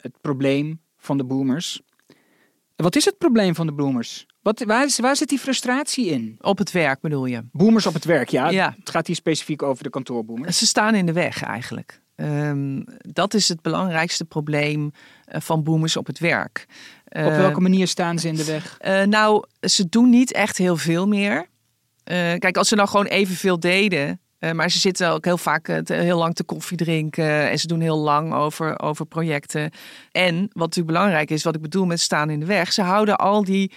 het 0.00 0.20
probleem 0.20 0.80
van 0.96 1.16
de 1.16 1.24
boomers. 1.24 1.82
Wat 2.82 2.96
is 2.96 3.04
het 3.04 3.18
probleem 3.18 3.54
van 3.54 3.66
de 3.66 3.72
boomers? 3.72 4.26
Wat, 4.42 4.62
waar, 4.66 4.84
is- 4.84 4.98
waar 4.98 5.16
zit 5.16 5.28
die 5.28 5.38
frustratie 5.38 6.06
in? 6.06 6.36
Op 6.40 6.58
het 6.58 6.70
werk 6.72 7.00
bedoel 7.00 7.26
je? 7.26 7.42
Boomers 7.52 7.86
op 7.86 7.94
het 7.94 8.04
werk, 8.04 8.28
ja. 8.28 8.48
Ja. 8.48 8.74
Het 8.78 8.90
gaat 8.90 9.06
hier 9.06 9.16
specifiek 9.16 9.62
over 9.62 9.82
de 9.84 9.90
kantoorboomers. 9.90 10.58
Ze 10.58 10.66
staan 10.66 10.94
in 10.94 11.06
de 11.06 11.12
weg 11.12 11.42
eigenlijk. 11.42 12.00
Ehm, 12.16 12.82
dat 12.98 13.34
is 13.34 13.48
het 13.48 13.62
belangrijkste 13.62 14.24
probleem 14.24 14.90
eh, 15.24 15.40
van 15.40 15.62
boomers 15.62 15.96
op 15.96 16.06
het 16.06 16.18
werk. 16.18 16.66
Op 17.04 17.12
welke 17.22 17.60
manier 17.60 17.86
staan 17.88 18.18
ze 18.18 18.28
in 18.28 18.34
de 18.34 18.44
weg? 18.44 18.76
eh, 18.78 19.02
nou, 19.02 19.44
ze 19.60 19.88
doen 19.88 20.10
niet 20.10 20.32
echt 20.32 20.56
heel 20.58 20.76
veel 20.76 21.06
meer. 21.08 21.46
Eh, 22.04 22.16
kijk, 22.38 22.56
als 22.56 22.68
ze 22.68 22.74
nou 22.74 22.88
gewoon 22.88 23.06
evenveel 23.06 23.60
deden. 23.60 24.20
Eh, 24.38 24.52
maar 24.52 24.70
ze 24.70 24.78
zitten 24.78 25.10
ook 25.10 25.24
heel 25.24 25.38
vaak 25.38 25.68
eh, 25.68 25.98
heel 25.98 26.18
lang 26.18 26.34
te 26.34 26.44
koffie 26.44 26.76
drinken. 26.76 27.50
En 27.50 27.58
ze 27.58 27.66
doen 27.66 27.80
heel 27.80 27.98
lang 27.98 28.34
over, 28.34 28.80
over 28.80 29.06
projecten. 29.06 29.70
En 30.12 30.34
wat 30.38 30.66
natuurlijk 30.66 30.86
belangrijk 30.86 31.30
is, 31.30 31.44
wat 31.44 31.54
ik 31.54 31.62
bedoel 31.62 31.86
met 31.86 32.00
staan 32.00 32.30
in 32.30 32.40
de 32.40 32.46
weg. 32.46 32.72
Ze 32.72 32.82
houden 32.82 33.16
al 33.16 33.44
die 33.44 33.72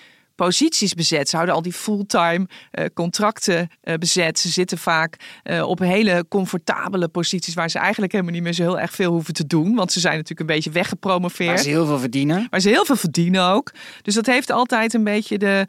posities 0.45 0.93
bezet. 0.93 1.29
Ze 1.29 1.35
houden 1.35 1.55
al 1.55 1.61
die 1.61 1.73
fulltime 1.73 2.47
eh, 2.71 2.85
contracten 2.93 3.69
eh, 3.81 3.93
bezet. 3.95 4.39
Ze 4.39 4.49
zitten 4.49 4.77
vaak 4.77 5.15
eh, 5.43 5.67
op 5.67 5.79
hele 5.79 6.25
comfortabele 6.29 7.07
posities 7.07 7.53
waar 7.53 7.69
ze 7.69 7.79
eigenlijk 7.79 8.11
helemaal 8.11 8.33
niet 8.33 8.43
meer 8.43 8.53
zo 8.53 8.61
heel 8.63 8.79
erg 8.79 8.91
veel 8.91 9.11
hoeven 9.11 9.33
te 9.33 9.47
doen. 9.47 9.75
Want 9.75 9.91
ze 9.91 9.99
zijn 9.99 10.13
natuurlijk 10.13 10.39
een 10.39 10.55
beetje 10.55 10.71
weggepromoveerd. 10.71 11.49
Waar 11.49 11.57
ze 11.63 11.69
heel 11.69 11.85
veel 11.85 11.99
verdienen. 11.99 12.47
Maar 12.49 12.59
ze 12.59 12.69
heel 12.69 12.85
veel 12.85 12.95
verdienen 12.95 13.43
ook. 13.43 13.71
Dus 14.01 14.13
dat 14.15 14.25
heeft 14.25 14.51
altijd 14.51 14.93
een 14.93 15.03
beetje 15.03 15.37
de. 15.37 15.67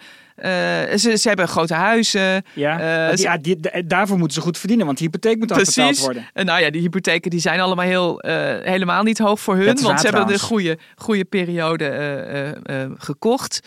ze, 0.99 1.17
ze 1.17 1.29
hebben 1.29 1.49
grote 1.49 1.75
huizen. 1.75 2.45
Ja, 2.55 2.77
die- 3.17 3.41
die, 3.41 3.61
de- 3.61 3.87
daarvoor 3.87 4.19
moeten 4.19 4.37
ze 4.37 4.43
goed 4.43 4.59
verdienen, 4.59 4.87
want 4.87 4.99
de 4.99 5.05
hypotheek 5.05 5.39
moet 5.39 5.51
afbetaald 5.53 5.99
worden. 6.05 6.27
En 6.33 6.47
nou 6.47 6.61
ja, 6.63 6.71
die 6.71 6.81
hypotheken 6.81 7.31
die 7.31 7.41
zijn 7.41 7.61
allemaal 7.61 7.87
heel, 7.87 8.23
helemaal 8.63 9.03
niet 9.03 9.19
hoog 9.19 9.41
voor 9.41 9.57
hun. 9.57 9.65
Want 9.83 10.01
ze 10.01 10.07
hebben 10.07 10.27
de 10.27 10.39
goede, 10.39 10.79
goede 10.97 11.25
periode 11.25 11.87
gekocht. 12.99 13.61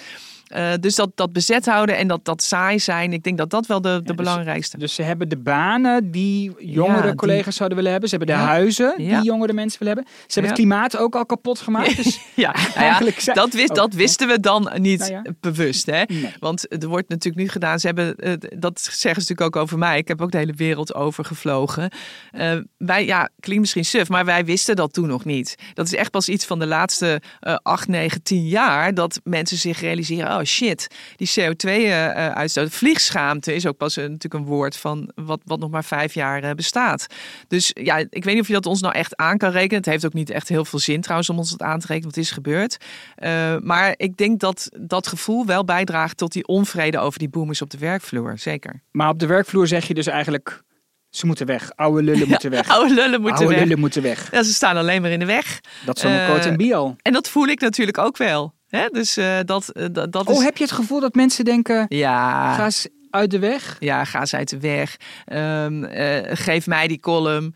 Eh, 0.46 0.72
dus 0.80 0.96
dat, 0.96 1.12
dat 1.16 1.34
bezet 1.34 1.66
houden 1.66 1.98
en 1.98 2.08
dat, 2.08 2.26
dat 2.26 2.44
saai 2.44 2.80
zijn, 2.80 3.14
ik 3.14 3.24
denk 3.24 3.38
dat 3.38 3.50
dat 3.50 3.66
wel 3.66 3.82
de, 3.82 3.90
de 3.90 4.02
dus- 4.04 4.16
belangrijkste. 4.16 4.78
Dus 4.78 4.94
ze 4.96 5.02
hebben 5.02 5.30
de 5.30 5.38
banen 5.38 6.12
die 6.12 6.54
jongere 6.60 6.98
Ja, 6.98 7.02
die- 7.04 7.16
collega's 7.16 7.56
zouden 7.56 7.78
willen 7.78 7.92
hebben. 7.92 8.10
Ze 8.10 8.16
hebben 8.18 8.36
de 8.36 8.42
Ja. 8.42 8.48
huizen 8.48 8.94
die 8.98 9.22
jongere 9.24 9.54
mensen 9.54 9.80
willen 9.80 9.96
hebben. 9.96 10.14
Ze 10.28 10.34
hebben 10.40 10.52
het 10.52 10.60
klimaat 10.62 10.98
ook 10.98 11.16
al 11.16 11.26
kapot 11.26 11.60
gemaakt. 11.60 11.96
Dus 11.96 12.20
ja, 12.36 12.52
nou 12.52 12.68
ja, 12.70 12.76
eigenlijk 12.76 13.20
zijn- 13.20 13.36
dat, 13.36 13.54
wist, 13.54 13.70
Oh, 13.70 13.76
dat 13.76 13.94
wisten 13.94 14.28
we 14.28 14.40
dan 14.40 14.72
niet 14.76 15.00
Nou 15.12 15.34
bewust. 15.40 15.86
Hè? 15.86 16.04
Nee. 16.08 16.34
Want 16.40 16.82
er 16.84 16.88
wordt 16.88 17.10
natuurlijk 17.10 17.44
nu 17.44 17.50
gedaan. 17.50 17.80
Ze 17.80 17.86
hebben, 17.88 18.16
eh, 18.16 18.34
dat 18.58 18.80
zeggen 18.80 19.00
ze 19.22 19.30
natuurlijk 19.32 19.42
ook 19.42 19.62
over 19.62 19.78
mij. 19.78 19.98
Ik 19.98 20.08
heb 20.08 20.22
ook 20.22 20.32
de 20.32 20.38
hele 20.38 20.54
wereld 20.56 20.94
over 20.96 21.26
gevlogen. 21.26 21.90
Eh, 22.32 22.52
wij, 22.78 23.06
ja, 23.06 23.30
klinkt 23.40 23.62
misschien 23.62 23.86
suf, 23.86 24.10
maar 24.10 24.26
wij 24.26 24.46
wisten 24.46 24.76
dat 24.76 24.94
toen 24.94 25.08
nog 25.08 25.26
niet. 25.26 25.56
Dat 25.74 25.86
is 25.86 25.94
echt 25.96 26.12
pas 26.12 26.30
iets 26.30 26.46
van 26.46 26.60
de 26.60 26.66
laatste 26.68 27.22
8, 27.62 27.88
9, 27.88 28.24
10 28.24 28.48
jaar. 28.48 28.94
Dat 28.94 29.20
mensen 29.24 29.58
zich 29.58 29.80
realiseren: 29.80 30.28
oh 30.38 30.44
shit, 30.44 30.88
die 31.16 31.30
CO2-uitstoot. 31.40 32.70
Vliegschaamte 32.74 33.54
is 33.56 33.66
ook 33.66 33.78
pas 33.78 33.96
een, 33.96 34.12
natuurlijk 34.12 34.34
een 34.44 34.50
woord 34.50 34.78
van 34.78 35.12
wat, 35.16 35.40
wat 35.46 35.60
nog 35.60 35.70
maar 35.70 35.84
vijf 35.84 36.14
jaar 36.14 36.44
eh, 36.44 36.52
bestaat. 36.52 37.06
Dus 37.48 37.72
ja, 37.74 37.98
ik 37.98 38.24
weet 38.24 38.34
niet 38.34 38.42
of 38.42 38.48
je 38.48 38.54
dat 38.54 38.66
ons 38.66 38.82
nou 38.82 38.94
echt 38.94 39.16
aan 39.16 39.38
kan 39.38 39.52
rekenen. 39.52 39.78
Het 39.78 39.86
heeft 39.86 40.06
ook 40.06 40.14
niet 40.14 40.30
echt 40.30 40.48
heel 40.50 40.66
veel 40.66 40.80
zin 40.80 41.02
trouwens 41.02 41.30
om 41.30 41.38
ons 41.38 41.50
dat 41.50 41.62
aan 41.62 41.80
te 41.80 41.88
rekenen, 41.88 42.10
wat 42.10 42.24
is 42.24 42.32
gebeurd. 42.32 42.78
Eh, 43.16 43.56
maar 43.62 43.94
ik 43.98 44.18
denk 44.18 44.40
dat 44.40 44.70
dat 44.80 45.08
gevoel 45.08 45.46
wel 45.46 45.64
bijdraagt 45.66 46.18
tot 46.18 46.32
die 46.32 46.48
onvrede 46.48 47.00
over 47.00 47.20
die 47.20 47.30
boomers 47.30 47.62
op 47.62 47.70
de 47.70 47.78
werkvloer. 47.78 48.38
Zeker. 48.38 48.82
Maar 48.92 49.10
op 49.10 49.20
de 49.20 49.26
werkvloer 49.26 49.68
zeg 49.68 49.88
je 49.88 49.94
dus 49.94 50.08
eigenlijk, 50.08 50.64
ze 51.10 51.26
moeten 51.26 51.46
weg. 51.46 51.72
Oude 51.76 52.04
lullen 52.04 52.28
moeten 52.34 52.50
weg. 52.52 52.68
Oude 52.68 52.94
lullen 52.94 53.22
moeten 53.22 53.40
Oude 53.40 53.54
weg. 53.54 53.64
lullen 53.64 53.80
moeten 53.80 54.02
weg. 54.02 54.32
Ja, 54.32 54.44
ze 54.44 54.54
staan 54.54 54.78
alleen 54.78 55.02
maar 55.02 55.12
in 55.12 55.20
de 55.20 55.26
weg. 55.26 55.62
Dat 55.86 55.96
is 55.96 56.02
zo'n 56.02 56.12
Eh, 56.12 56.26
quote 56.26 56.48
en 56.50 56.58
bio. 56.58 56.96
En 57.02 57.14
dat 57.14 57.30
voel 57.30 57.48
ik 57.48 57.60
natuurlijk 57.60 57.98
ook 57.98 58.18
wel. 58.18 58.54
Hè? 58.70 58.88
Dus 58.92 59.18
eh, 59.18 59.40
dat, 59.46 59.70
eh, 59.70 59.86
dat, 59.92 60.12
dat 60.12 60.30
is... 60.30 60.38
Oh, 60.38 60.44
heb 60.44 60.58
je 60.58 60.64
het 60.64 60.74
gevoel 60.74 61.00
dat 61.00 61.16
mensen 61.16 61.46
denken, 61.46 61.86
Ja. 61.90 62.54
ga 62.54 62.64
eens 62.64 62.88
uit 63.10 63.32
de 63.32 63.40
weg? 63.40 63.76
Ja, 63.80 64.04
ga 64.04 64.20
eens 64.20 64.34
uit 64.34 64.50
de 64.50 64.60
weg. 64.60 64.98
Ehm, 65.26 65.84
eh, 65.84 66.36
geef 66.38 66.68
mij 66.68 66.88
die 66.88 67.00
column. 67.00 67.54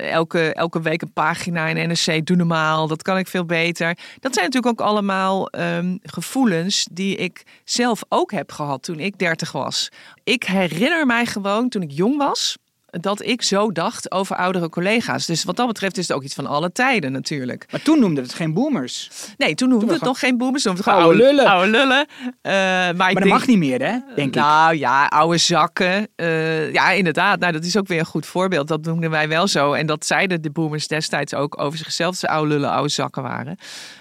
Elke, 0.00 0.52
elke 0.54 0.80
week 0.80 1.02
een 1.02 1.12
pagina 1.12 1.66
in 1.66 1.88
NRC. 1.88 2.26
Doe 2.26 2.36
normaal. 2.36 2.86
Dat 2.86 3.02
kan 3.02 3.18
ik 3.18 3.26
veel 3.28 3.44
beter. 3.44 3.96
Dat 4.20 4.34
zijn 4.34 4.44
natuurlijk 4.46 4.80
ook 4.80 4.86
allemaal 4.86 5.48
ehm, 5.48 5.96
gevoelens 6.02 6.86
die 6.92 7.16
ik 7.16 7.42
zelf 7.64 8.02
ook 8.08 8.32
heb 8.32 8.52
gehad 8.52 8.82
toen 8.82 8.98
ik 9.00 9.18
30 9.18 9.52
was. 9.52 9.88
Ik 10.24 10.42
herinner 10.44 11.06
mij 11.06 11.26
gewoon 11.26 11.68
toen 11.68 11.82
ik 11.82 11.90
jong 11.92 12.16
was. 12.16 12.56
Dat 12.90 13.22
ik 13.22 13.42
zo 13.42 13.72
dacht 13.72 14.12
over 14.12 14.36
oudere 14.36 14.68
collega's. 14.68 15.26
Dus 15.26 15.44
wat 15.44 15.56
dat 15.56 15.66
betreft 15.66 15.98
is 15.98 16.08
het 16.08 16.16
ook 16.16 16.22
iets 16.22 16.34
van 16.34 16.46
alle 16.46 16.72
tijden 16.72 17.12
natuurlijk. 17.12 17.66
Maar 17.70 17.82
toen 17.82 18.00
noemde 18.00 18.20
het 18.20 18.34
geen 18.34 18.54
boomers. 18.54 19.10
Nee, 19.36 19.54
toen 19.54 19.68
noemde 19.68 19.84
Toen 19.84 19.94
het 19.94 20.04
nog 20.04 20.18
geen 20.18 20.36
boomers. 20.36 20.62
Toen 20.62 20.74
noemde 20.74 20.90
het 20.90 21.00
Oude 21.00 21.18
lullen. 21.18 21.46
Oude 21.46 21.70
lullen. 21.70 22.06
Eh, 22.42 22.52
maar 22.52 22.90
ik 22.90 22.96
Maar 22.96 23.14
dat 23.14 23.22
denk, 23.22 23.34
mag 23.34 23.46
niet 23.46 23.58
meer, 23.58 23.82
hè? 23.82 23.98
Denk 24.14 24.28
ik. 24.28 24.34
nou 24.34 24.76
ja, 24.76 25.06
oude 25.06 25.38
zakken. 25.38 26.08
Eh, 26.16 26.72
ja, 26.72 26.90
inderdaad. 26.90 27.38
Nou, 27.38 27.52
dat 27.52 27.64
is 27.64 27.76
ook 27.76 27.86
weer 27.86 27.98
een 27.98 28.04
goed 28.04 28.26
voorbeeld. 28.26 28.68
Dat 28.68 28.84
noemden 28.84 29.10
wij 29.10 29.28
wel 29.28 29.46
zo. 29.46 29.72
En 29.72 29.86
dat 29.86 30.06
zeiden 30.06 30.42
de 30.42 30.50
boomers 30.50 30.86
destijds 30.86 31.34
ook 31.34 31.60
over 31.60 31.78
zichzelf. 31.78 32.10
Dat 32.10 32.20
ze 32.20 32.28
oude 32.28 32.48
lullen, 32.48 32.70
oude 32.70 32.88
zakken 32.88 33.22
waren. 33.22 33.56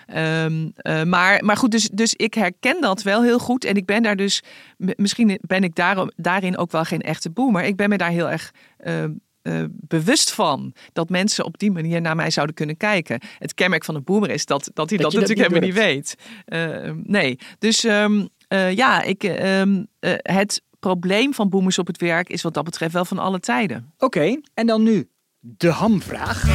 Ehm, 0.07 0.69
eh, 0.75 1.03
maar, 1.03 1.45
maar 1.45 1.57
goed, 1.57 1.71
dus, 1.71 1.89
dus 1.89 2.13
ik 2.13 2.33
herken 2.33 2.81
dat 2.81 3.01
wel 3.01 3.23
heel 3.23 3.39
goed. 3.39 3.65
En 3.65 3.75
ik 3.75 3.85
ben 3.85 4.03
daar 4.03 4.15
dus, 4.15 4.43
misschien 4.77 5.39
ben 5.41 5.63
ik 5.63 5.75
daarom, 5.75 6.11
daarin 6.15 6.57
ook 6.57 6.71
wel 6.71 6.83
geen 6.83 7.01
echte 7.01 7.29
boomer. 7.29 7.63
Ik 7.63 7.75
ben 7.75 7.89
me 7.89 7.97
daar 7.97 8.09
heel 8.09 8.29
erg 8.29 8.51
eh, 8.77 9.03
eh, 9.47 9.63
bewust 9.69 10.31
van 10.31 10.73
dat 10.93 11.09
mensen 11.09 11.45
op 11.45 11.57
die 11.57 11.71
manier 11.71 12.01
naar 12.01 12.15
mij 12.15 12.29
zouden 12.29 12.55
kunnen 12.55 12.77
kijken. 12.77 13.19
Het 13.39 13.53
kenmerk 13.53 13.83
van 13.83 13.95
een 13.95 14.03
boomer 14.03 14.29
is 14.29 14.45
dat, 14.45 14.69
dat 14.73 14.89
hij 14.89 14.97
Dat 14.97 15.11
dat, 15.11 15.13
je 15.13 15.35
dat 15.35 15.37
natuurlijk 15.37 15.63
niet 15.63 15.73
helemaal 15.73 15.89
niet 15.91 16.15
weet. 16.45 16.85
Eh, 16.85 16.91
nee, 17.03 17.37
dus 17.59 17.83
ehm, 17.83 18.25
eh, 18.47 18.75
ja, 18.75 19.01
ik, 19.01 19.23
ehm, 19.23 19.83
het 20.21 20.61
probleem 20.79 21.33
van 21.33 21.49
boomers 21.49 21.79
op 21.79 21.87
het 21.87 21.97
werk 21.97 22.29
is 22.29 22.41
wat 22.41 22.53
dat 22.53 22.63
betreft 22.63 22.93
wel 22.93 23.05
van 23.05 23.17
alle 23.17 23.39
tijden. 23.39 23.93
Oké, 23.97 24.39
en 24.53 24.67
dan 24.67 24.83
nu 24.83 25.09
de 25.39 25.69
hamvraag. 25.69 26.45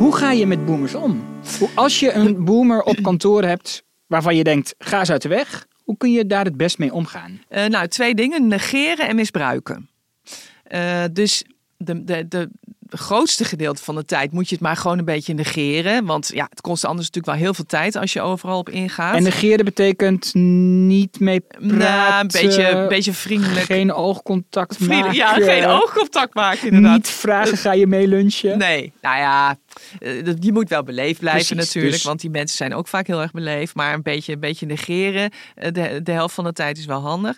Hoe 0.00 0.16
ga 0.16 0.32
je 0.32 0.46
met 0.46 0.66
boomers 0.66 0.94
om? 0.94 1.24
Als 1.74 2.00
je 2.00 2.12
een 2.12 2.44
boomer 2.44 2.82
op 2.82 3.02
kantoor 3.02 3.44
hebt 3.44 3.84
waarvan 4.06 4.36
je 4.36 4.44
denkt, 4.44 4.74
ga 4.78 4.98
eens 4.98 5.10
uit 5.10 5.22
de 5.22 5.28
weg. 5.28 5.66
Hoe 5.84 5.96
kun 5.96 6.12
je 6.12 6.26
daar 6.26 6.44
het 6.44 6.56
best 6.56 6.78
mee 6.78 6.92
omgaan? 6.92 7.40
Eh, 7.48 7.66
nou, 7.66 7.88
twee 7.88 8.14
dingen: 8.14 8.46
negeren 8.46 9.08
en 9.08 9.16
misbruiken. 9.16 9.88
Eh, 10.62 11.04
dus 11.12 11.44
de, 11.76 12.04
de, 12.04 12.28
de 12.28 12.50
grootste 12.96 13.44
gedeelte 13.44 13.82
van 13.82 13.94
de 13.94 14.04
tijd 14.04 14.32
moet 14.32 14.48
je 14.48 14.54
het 14.54 14.64
maar 14.64 14.76
gewoon 14.76 14.98
een 14.98 15.04
beetje 15.04 15.34
negeren. 15.34 16.04
Want 16.04 16.30
ja, 16.34 16.46
het 16.50 16.60
kost 16.60 16.84
anders 16.84 17.06
natuurlijk 17.06 17.34
wel 17.36 17.44
heel 17.44 17.54
veel 17.54 17.64
tijd 17.66 17.96
als 17.96 18.12
je 18.12 18.20
overal 18.20 18.58
op 18.58 18.68
ingaat. 18.68 19.16
En 19.16 19.22
negeren 19.22 19.64
betekent 19.64 20.34
niet 20.34 21.20
mee 21.20 21.40
praten. 21.40 21.76
nou, 21.78 22.20
een 22.20 22.26
beetje, 22.26 22.68
een 22.68 22.88
beetje 22.88 23.12
vriendelijk. 23.12 23.64
Geen 23.66 23.92
oogcontact 23.92 24.76
vriendelijk- 24.76 25.16
maken. 25.18 25.44
ja, 25.44 25.52
geen 25.52 25.64
oogcontact 25.66 26.34
maken 26.34 26.66
inderdaad. 26.66 26.96
Niet 26.96 27.08
vragen, 27.08 27.56
ga 27.58 27.72
je 27.72 27.86
mee 27.86 28.06
lunchen? 28.08 28.58
Nee, 28.58 28.92
nou 29.00 29.18
ja, 29.18 29.58
eh, 29.98 30.24
je 30.40 30.52
moet 30.52 30.68
wel 30.68 30.82
beleefd 30.82 31.20
blijven 31.20 31.46
Precies, 31.46 31.66
natuurlijk. 31.66 31.94
dus- 31.94 32.04
Want 32.04 32.20
die 32.20 32.30
mensen 32.30 32.56
zijn 32.56 32.74
ook 32.74 32.88
vaak 32.88 33.06
heel 33.06 33.20
erg 33.20 33.30
beleefd. 33.32 33.74
Maar 33.74 33.94
een 33.94 34.02
beetje, 34.02 34.32
een 34.32 34.40
beetje 34.40 34.66
negeren, 34.66 35.30
eh, 35.54 35.72
de, 35.72 36.00
de 36.02 36.12
helft 36.12 36.34
van 36.34 36.44
de 36.44 36.52
tijd 36.52 36.78
is 36.78 36.84
wel 36.86 37.00
handig. 37.00 37.36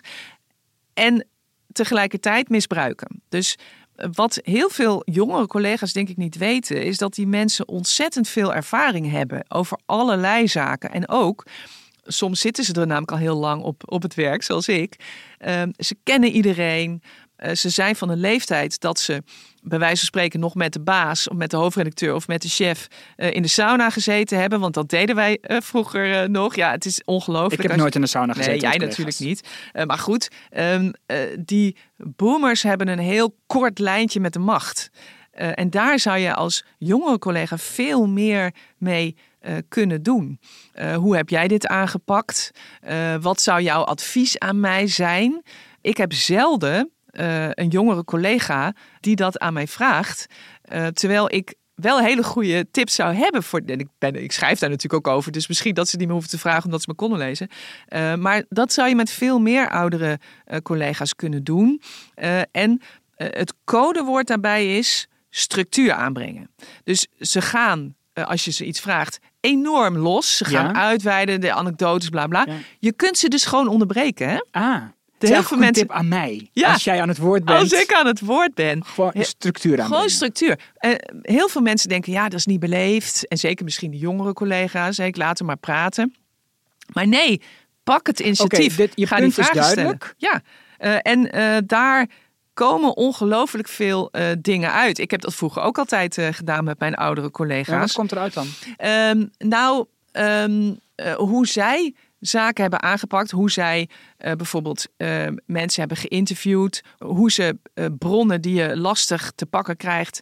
En 0.93 1.27
tegelijkertijd 1.71 2.49
misbruiken. 2.49 3.21
Dus 3.29 3.55
eh, 3.55 3.61
wat 3.95 4.39
heel 4.43 4.69
veel 4.69 5.01
jongere 5.05 5.47
collega's 5.47 5.93
denk 5.93 6.09
ik 6.09 6.17
niet 6.17 6.37
weten... 6.37 6.83
is 6.83 6.97
dat 6.97 7.13
die 7.13 7.27
mensen 7.27 7.67
ontzettend 7.67 8.27
veel 8.27 8.53
ervaring 8.53 9.11
hebben 9.11 9.45
over 9.47 9.79
allerlei 9.85 10.47
zaken. 10.47 10.91
En 10.91 11.09
ook... 11.09 11.45
Soms 12.05 12.39
zitten 12.39 12.63
ze 12.63 12.73
er 12.73 12.87
namelijk 12.87 13.11
al 13.11 13.17
heel 13.17 13.35
lang 13.35 13.63
op, 13.63 13.83
op 13.85 14.01
het 14.01 14.13
werk, 14.13 14.43
zoals 14.43 14.67
ik. 14.67 14.95
Ehm, 15.37 15.71
ze 15.77 15.95
kennen 16.03 16.29
iedereen. 16.31 17.01
Eh, 17.35 17.55
ze 17.55 17.69
zijn 17.69 17.95
van 17.95 18.09
een 18.09 18.19
leeftijd 18.19 18.79
dat 18.79 18.99
ze 18.99 19.23
bij 19.63 19.79
wijze 19.79 19.97
van 19.97 20.05
spreken 20.05 20.39
nog 20.39 20.55
met 20.55 20.73
de 20.73 20.79
baas 20.79 21.27
of 21.27 21.37
met 21.37 21.51
de 21.51 21.57
hoofdredacteur 21.57 22.15
of 22.15 22.27
met 22.27 22.41
de 22.41 22.47
chef 22.49 22.87
eh, 23.15 23.33
in 23.33 23.41
de 23.41 23.47
sauna 23.47 23.89
gezeten 23.89 24.39
hebben. 24.39 24.59
Want 24.59 24.73
dat 24.73 24.89
deden 24.89 25.15
wij 25.15 25.37
eh, 25.41 25.57
vroeger 25.61 26.21
eh, 26.21 26.27
nog. 26.27 26.55
Ja, 26.55 26.71
het 26.71 26.85
is 26.85 27.01
ongelooflijk. 27.05 27.53
Ik 27.53 27.61
heb 27.61 27.71
Als- 27.71 27.79
nooit 27.79 27.95
in 27.95 28.01
de 28.01 28.07
sauna 28.07 28.33
gezeten. 28.33 28.51
Nee, 28.51 28.61
jij 28.61 28.87
natuurlijk 28.87 29.19
niet. 29.19 29.47
Maar 29.85 29.97
goed, 29.97 30.29
ehm, 30.49 30.91
eh, 31.05 31.17
die 31.39 31.77
boomers 31.97 32.63
hebben 32.63 32.87
een 32.87 32.99
heel 32.99 33.35
kort 33.45 33.79
lijntje 33.79 34.19
met 34.19 34.33
de 34.33 34.39
macht. 34.39 34.89
En 35.33 35.69
daar 35.69 35.99
zou 35.99 36.17
je 36.17 36.33
als 36.33 36.65
jongere 36.77 37.19
collega 37.19 37.57
veel 37.57 38.07
meer 38.07 38.53
mee 38.77 39.15
kunnen 39.67 40.03
doen. 40.03 40.39
Hoe 40.95 41.15
heb 41.15 41.29
jij 41.29 41.47
dit 41.47 41.67
aangepakt? 41.67 42.51
Wat 43.21 43.41
zou 43.41 43.61
jouw 43.61 43.83
advies 43.83 44.39
aan 44.39 44.59
mij 44.59 44.87
zijn? 44.87 45.41
Ik 45.81 45.97
heb 45.97 46.13
zelden 46.13 46.91
eh, 47.13 47.49
een 47.51 47.67
jongere 47.67 48.03
collega 48.03 48.73
die 48.99 49.15
dat 49.15 49.39
aan 49.39 49.53
mij 49.53 49.67
vraagt. 49.67 50.25
Eh, 50.61 50.87
terwijl 50.87 51.33
ik 51.33 51.53
wel 51.75 51.99
hele 51.99 52.23
goede 52.23 52.71
tips 52.71 52.95
zou 52.95 53.13
hebben 53.13 53.43
voor. 53.43 53.61
En 53.65 53.79
ik, 53.79 53.87
ben, 53.97 54.23
ik 54.23 54.31
schrijf 54.31 54.59
daar 54.59 54.69
natuurlijk 54.69 55.07
ook 55.07 55.15
over, 55.15 55.31
dus 55.31 55.47
misschien 55.47 55.73
dat 55.73 55.87
ze 55.87 55.95
niet 55.95 56.05
meer 56.05 56.13
hoeven 56.13 56.31
te 56.31 56.39
vragen 56.39 56.65
omdat 56.65 56.81
ze 56.81 56.89
me 56.89 56.95
konden 56.95 57.17
lezen. 57.19 57.47
Eh, 57.85 58.15
maar 58.15 58.43
dat 58.49 58.73
zou 58.73 58.89
je 58.89 58.95
met 58.95 59.11
veel 59.11 59.39
meer 59.39 59.69
oudere 59.69 60.19
collega's 60.63 61.15
kunnen 61.15 61.43
doen. 61.43 61.81
En 62.51 62.81
het 63.15 63.53
codewoord 63.63 64.27
daarbij 64.27 64.77
is 64.77 65.07
structuur 65.29 65.93
aanbrengen. 65.93 66.49
Dus 66.83 67.07
ze 67.19 67.41
gaan, 67.41 67.95
als 68.13 68.45
je 68.45 68.51
ze 68.51 68.65
iets 68.65 68.79
vraagt, 68.79 69.19
enorm 69.39 69.97
los. 69.97 70.37
Ze 70.37 70.45
gaan 70.45 70.65
Ja. 70.65 70.73
uitweiden, 70.73 71.41
de 71.41 71.53
anekdotes, 71.53 72.09
bla 72.09 72.27
bla. 72.27 72.45
Ja. 72.47 72.53
Je 72.79 72.93
kunt 72.93 73.17
ze 73.17 73.27
dus 73.27 73.45
gewoon 73.45 73.67
onderbreken. 73.67 74.29
Hè? 74.29 74.37
Ah, 74.51 74.81
De 75.27 75.33
heel 75.33 75.43
veel 75.43 75.57
mensen- 75.57 75.87
tip 75.87 75.91
aan 75.95 76.07
mij. 76.07 76.49
Ja. 76.51 76.73
Als 76.73 76.83
jij 76.83 77.01
aan 77.01 77.07
het 77.07 77.17
woord 77.17 77.45
bent, 77.45 77.59
Als 77.59 77.71
ik 77.71 77.93
aan 77.93 78.05
het 78.05 78.19
woord 78.19 78.53
ben, 78.53 78.85
gewoon 78.85 79.11
structuur 79.15 79.81
aan. 79.81 79.87
Gewoon 79.87 80.09
structuur. 80.09 80.59
Eh, 80.73 80.91
heel 81.21 81.49
veel 81.49 81.61
mensen 81.61 81.89
denken, 81.89 82.11
ja, 82.11 82.23
dat 82.23 82.39
is 82.39 82.45
niet 82.45 82.59
beleefd. 82.59 83.27
En 83.27 83.37
zeker 83.37 83.63
misschien 83.63 83.91
de 83.91 83.97
jongere 83.97 84.33
collega's. 84.33 84.99
Ik 84.99 85.17
laat 85.17 85.37
hem 85.37 85.47
maar 85.47 85.57
praten. 85.57 86.15
Maar 86.93 87.07
nee, 87.07 87.41
pak 87.83 88.07
het 88.07 88.19
initiatief. 88.19 88.75
dit- 88.75 88.91
je 88.95 89.07
Ga 89.07 89.15
punt 89.17 89.35
die 89.35 89.43
is 89.45 89.51
duidelijk. 89.51 90.13
stellen. 90.17 90.41
Ja, 90.77 91.01
eh, 91.01 91.11
en 91.13 91.31
eh, 91.31 91.57
daar 91.65 92.07
komen 92.53 92.97
ongelooflijk 92.97 93.67
veel 93.67 94.11
dingen 94.39 94.71
uit. 94.71 94.99
Ik 94.99 95.11
heb 95.11 95.21
dat 95.21 95.35
vroeger 95.35 95.61
ook 95.61 95.77
altijd 95.77 96.17
gedaan 96.31 96.63
met 96.63 96.79
mijn 96.79 96.95
oudere 96.95 97.25
Ja, 97.27 97.31
collega's. 97.33 97.79
wat 97.79 97.91
komt 97.91 98.11
eruit 98.11 98.33
dan? 98.33 98.47
Ehm, 98.77 99.25
nou, 99.37 99.85
ehm, 100.11 100.73
eh, 100.95 101.13
hoe 101.15 101.47
zij 101.47 101.93
zaken 102.25 102.61
hebben 102.61 102.81
aangepakt, 102.81 103.31
hoe 103.31 103.51
zij 103.51 103.89
eh, 104.17 104.33
bijvoorbeeld 104.33 104.85
eh, 104.97 105.27
mensen 105.45 105.79
hebben 105.79 105.97
geïnterviewd, 105.97 106.81
hoe 106.97 107.31
ze 107.31 107.57
eh, 107.73 107.85
bronnen 107.97 108.41
die 108.41 108.53
je 108.55 108.77
lastig 108.77 109.31
te 109.35 109.45
pakken 109.45 109.77
krijgt. 109.77 110.21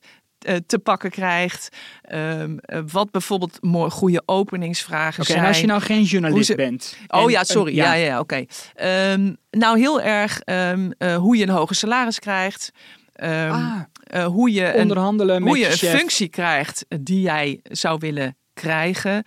te 0.65 0.79
pakken 0.79 1.09
krijgt. 1.09 1.69
Ehm, 2.01 2.57
eh, 2.57 2.79
wat 2.91 3.11
bijvoorbeeld 3.11 3.57
mooi, 3.63 3.89
goede 3.91 4.23
openingsvragen 4.25 5.23
zijn. 5.25 5.39
en 5.39 5.45
als 5.45 5.59
je 5.59 5.65
nou 5.67 5.81
geen 5.81 6.03
journalist 6.03 6.45
ze- 6.45 6.55
bent. 6.55 6.97
Oh 7.07 7.21
en- 7.21 7.29
ja, 7.29 7.43
sorry. 7.43 7.75
ja, 7.75 7.93
ja, 7.93 8.05
ja 8.05 8.19
oké. 8.19 8.45
Ehm, 8.73 9.33
nou, 9.51 9.79
heel 9.79 10.01
erg 10.01 10.39
ehm, 10.39 10.91
eh, 10.97 11.15
hoe 11.15 11.37
je 11.37 11.43
een 11.43 11.49
hoger 11.49 11.75
salaris 11.75 12.19
krijgt. 12.19 12.71
Ah, 13.15 13.79
hoe 14.25 14.51
je 14.51 14.73
een 14.73 14.81
onderhandelen 14.81 15.39
met 15.43 15.47
hoe 15.47 15.57
je 15.57 15.65
je 15.65 15.71
een 15.71 15.97
functie 15.97 16.29
krijgt 16.29 16.85
die 16.99 17.21
jij 17.21 17.59
zou 17.63 17.97
willen 17.99 18.35
krijgen. 18.53 19.23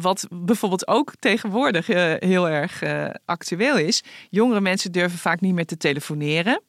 Wat 0.00 0.26
bijvoorbeeld 0.30 0.88
ook 0.88 1.12
tegenwoordig 1.18 1.88
eh, 1.88 2.14
heel 2.18 2.48
erg 2.48 2.82
eh, 2.82 3.06
actueel 3.24 3.76
is. 3.78 4.02
Jongere 4.30 4.60
mensen 4.60 4.92
durven 4.92 5.18
vaak 5.18 5.40
niet 5.40 5.54
meer 5.54 5.66
te 5.66 5.76
telefoneren. 5.76 6.62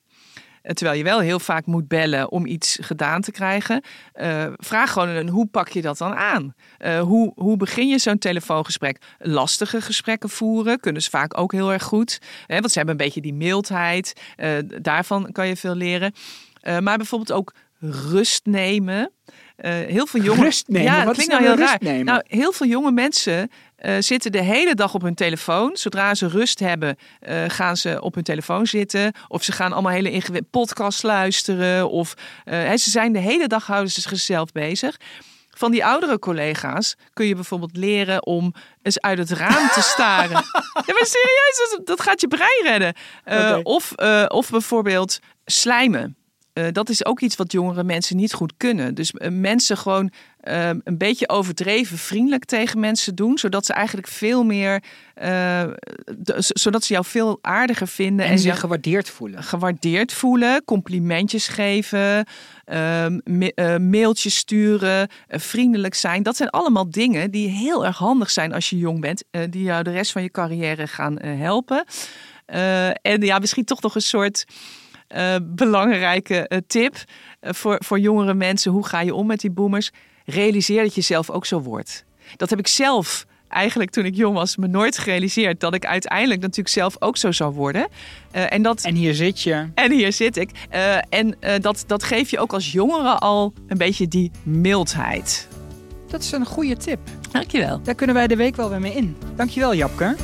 Eh, 0.62 0.74
Terwijl 0.74 0.98
je 0.98 1.04
wel 1.04 1.20
heel 1.20 1.40
vaak 1.40 1.66
moet 1.66 1.88
bellen 1.88 2.32
om 2.32 2.46
iets 2.46 2.78
gedaan 2.82 3.22
te 3.22 3.32
krijgen. 3.32 3.82
Vraag 4.56 4.92
gewoon 4.92 5.10
een 5.10 5.30
hoe 5.30 5.48
pak 5.48 5.70
je 5.70 5.82
dat 5.82 5.98
dan 5.98 6.16
aan? 6.16 6.54
Hoe, 7.02 7.32
hoe 7.36 7.58
begin 7.58 7.88
je 7.88 8.00
zo'n 8.00 8.18
telefoongesprek? 8.18 9.02
Lastige 9.18 9.82
gesprekken 9.82 10.30
voeren 10.30 10.80
kunnen 10.80 11.02
ze 11.02 11.10
vaak 11.10 11.38
ook 11.38 11.52
heel 11.52 11.72
erg 11.72 11.84
goed. 11.84 12.20
Hè, 12.46 12.60
want 12.60 12.72
ze 12.72 12.78
hebben 12.78 12.98
een 12.98 13.06
beetje 13.06 13.22
die 13.22 13.34
mildheid. 13.34 14.14
Daarvan 14.82 15.32
kan 15.32 15.48
je 15.48 15.56
veel 15.56 15.76
leren. 15.76 16.14
Maar 16.62 16.98
bijvoorbeeld 16.98 17.32
ook 17.32 17.54
rust 17.80 18.46
nemen. 18.46 19.12
Eh, 19.58 19.72
heel 19.72 20.08
veel 20.08 20.22
jonge 20.22 20.44
Rust 20.44 20.68
nemen? 20.68 20.92
Ja, 20.92 21.04
dat 21.04 21.14
klinkt 21.14 21.32
nou 21.32 21.44
nou 21.44 21.56
heel 21.56 21.66
rust 21.66 21.82
raar. 21.82 21.92
nemen? 21.92 22.06
Nou, 22.06 22.24
heel 22.28 22.52
veel 22.52 22.68
jonge 22.68 22.92
mensen 22.92 23.52
eh, 23.76 23.96
zitten 24.00 24.32
de 24.32 24.42
hele 24.42 24.76
dag 24.76 24.94
op 24.94 25.02
hun 25.02 25.16
telefoon. 25.16 25.78
Zodra 25.78 26.16
ze 26.16 26.28
rust 26.28 26.60
hebben, 26.60 26.96
eh, 27.20 27.44
gaan 27.48 27.78
ze 27.78 28.02
op 28.02 28.14
hun 28.14 28.24
telefoon 28.24 28.68
zitten. 28.68 29.12
Of 29.28 29.44
ze 29.44 29.52
gaan 29.52 29.74
allemaal 29.74 29.92
hele 29.92 30.12
ingewikkelde 30.12 30.66
podcasts 30.66 31.02
luisteren. 31.02 31.90
Of 31.90 32.14
ze 32.46 32.90
zijn 32.90 33.14
de 33.14 33.20
hele 33.20 33.48
dag 33.48 33.68
houden 33.68 33.92
ze 33.92 34.02
zichzelf 34.02 34.52
bezig. 34.52 34.98
Van 35.50 35.72
die 35.72 35.86
oudere 35.86 36.20
collega's 36.20 36.96
kun 37.14 37.26
je 37.26 37.36
bijvoorbeeld 37.36 37.78
leren 37.78 38.26
om 38.26 38.54
eens 38.82 39.02
uit 39.02 39.18
het 39.18 39.32
raam 39.32 39.70
te 39.70 39.82
staren. 39.94 40.44
ja, 40.86 40.94
maar 40.94 41.06
serieus, 41.06 41.76
dat, 41.76 41.86
dat 41.86 42.02
gaat 42.02 42.22
je 42.22 42.28
brein 42.28 42.64
redden. 42.64 43.64
Of, 43.64 43.92
of 44.28 44.50
bijvoorbeeld 44.50 45.20
slijmen. 45.46 46.18
Eh, 46.58 46.66
dat 46.72 46.90
is 46.90 47.06
ook 47.06 47.20
iets 47.20 47.36
wat 47.36 47.52
jongere 47.52 47.84
mensen 47.84 48.16
niet 48.16 48.34
goed 48.34 48.54
kunnen. 48.58 48.96
Dus 48.96 49.12
eh, 49.12 49.32
mensen 49.32 49.78
gewoon 49.78 50.12
eh, 50.40 50.70
een 50.70 50.98
beetje 50.98 51.30
overdreven 51.30 51.98
vriendelijk 51.98 52.46
tegen 52.46 52.80
mensen 52.80 53.16
doen, 53.16 53.38
zodat 53.38 53.66
ze 53.66 53.74
eigenlijk 53.74 54.08
veel 54.08 54.44
meer, 54.44 54.84
zodat 56.38 56.84
ze 56.84 56.94
jou 56.94 57.06
veel 57.06 57.40
aardiger 57.42 57.88
vinden 57.88 58.26
En 58.26 58.32
en, 58.32 58.40
zich 58.40 58.60
gewaardeerd 58.60 59.10
voelen. 59.10 59.44
gewaardeerd 59.44 60.14
voelen, 60.14 60.64
complimentjes 60.66 61.48
geven, 61.48 62.26
ehm, 62.66 63.20
ma- 63.24 63.52
eh, 63.56 63.78
mailtjes 63.78 64.36
sturen, 64.36 65.10
vriendelijk 65.28 65.94
zijn. 65.96 66.24
Dat 66.24 66.36
zijn 66.36 66.50
allemaal 66.50 66.90
dingen 66.90 67.32
die 67.32 67.50
heel 67.50 67.86
erg 67.86 67.98
handig 67.98 68.30
zijn 68.30 68.54
als 68.54 68.70
je 68.70 68.78
jong 68.78 69.02
bent, 69.02 69.24
die 69.50 69.64
jou 69.64 69.84
de 69.84 69.92
rest 69.92 70.12
van 70.12 70.24
je 70.24 70.32
carrière 70.32 70.88
gaan 70.88 71.20
helpen. 71.22 71.86
En 73.02 73.22
ja, 73.22 73.40
misschien 73.40 73.66
toch 73.66 73.82
nog 73.82 73.96
een 73.96 74.02
soort 74.02 74.46
eh, 75.08 75.36
belangrijke 75.42 76.48
eh, 76.48 76.58
tip 76.68 76.96
eh, 77.40 77.54
voor, 77.54 77.82
voor 77.86 78.00
jongere 78.00 78.34
mensen. 78.34 78.72
Hoe 78.72 78.86
ga 78.86 79.02
je 79.02 79.14
om 79.14 79.28
met 79.28 79.40
die 79.40 79.52
boomers? 79.52 79.92
Realiseer 80.26 80.84
dat 80.84 80.96
je 80.96 81.02
zelf 81.02 81.30
ook 81.30 81.46
zo 81.46 81.62
wordt. 81.62 82.06
Dat 82.36 82.50
heb 82.50 82.60
ik 82.60 82.68
zelf 82.68 83.26
eigenlijk 83.48 83.90
toen 83.90 84.06
ik 84.06 84.16
jong 84.16 84.36
was 84.36 84.58
me 84.58 84.68
nooit 84.68 84.98
gerealiseerd. 84.98 85.60
Dat 85.60 85.74
ik 85.74 85.86
uiteindelijk 85.86 86.42
natuurlijk 86.42 86.70
zelf 86.70 86.96
ook 87.00 87.18
zo 87.18 87.32
zou 87.32 87.54
worden. 87.54 87.88
En, 88.32 88.62
dat, 88.62 88.82
En 88.84 88.96
hier 88.96 89.14
zit 89.14 89.42
je. 89.42 89.68
en 89.74 89.92
hier 89.92 90.14
zit 90.14 90.38
ik. 90.38 90.52
En 91.10 91.38
dat, 91.62 91.84
dat 91.88 92.04
geef 92.04 92.30
je 92.30 92.40
ook 92.40 92.54
als 92.54 92.72
jongere 92.72 93.18
al 93.18 93.54
een 93.68 93.78
beetje 93.78 94.08
die 94.08 94.32
mildheid. 94.44 95.48
Dat 96.08 96.22
is 96.22 96.32
een 96.32 96.46
goede 96.46 96.78
tip. 96.78 97.00
Dankjewel. 97.32 97.82
Daar 97.84 97.96
kunnen 97.96 98.16
wij 98.16 98.28
de 98.28 98.36
week 98.36 98.56
wel 98.56 98.70
weer 98.70 98.80
mee 98.80 98.94
in. 98.94 99.18
Dankjewel, 99.36 99.74
Japke. 99.74 100.16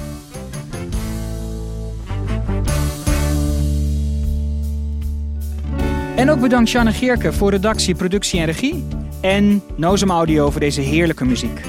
En 6.24 6.30
ook 6.30 6.40
bedankt 6.42 6.70
Sjanne 6.70 6.92
Geerke 6.92 7.34
voor 7.34 7.52
redactie, 7.52 7.96
productie 7.96 8.40
en 8.40 8.46
regie. 8.46 8.88
En 9.22 9.62
Nozem 9.76 10.10
Audio 10.10 10.50
voor 10.50 10.60
deze 10.60 10.82
heerlijke 10.82 11.26
muziek. 11.26 11.62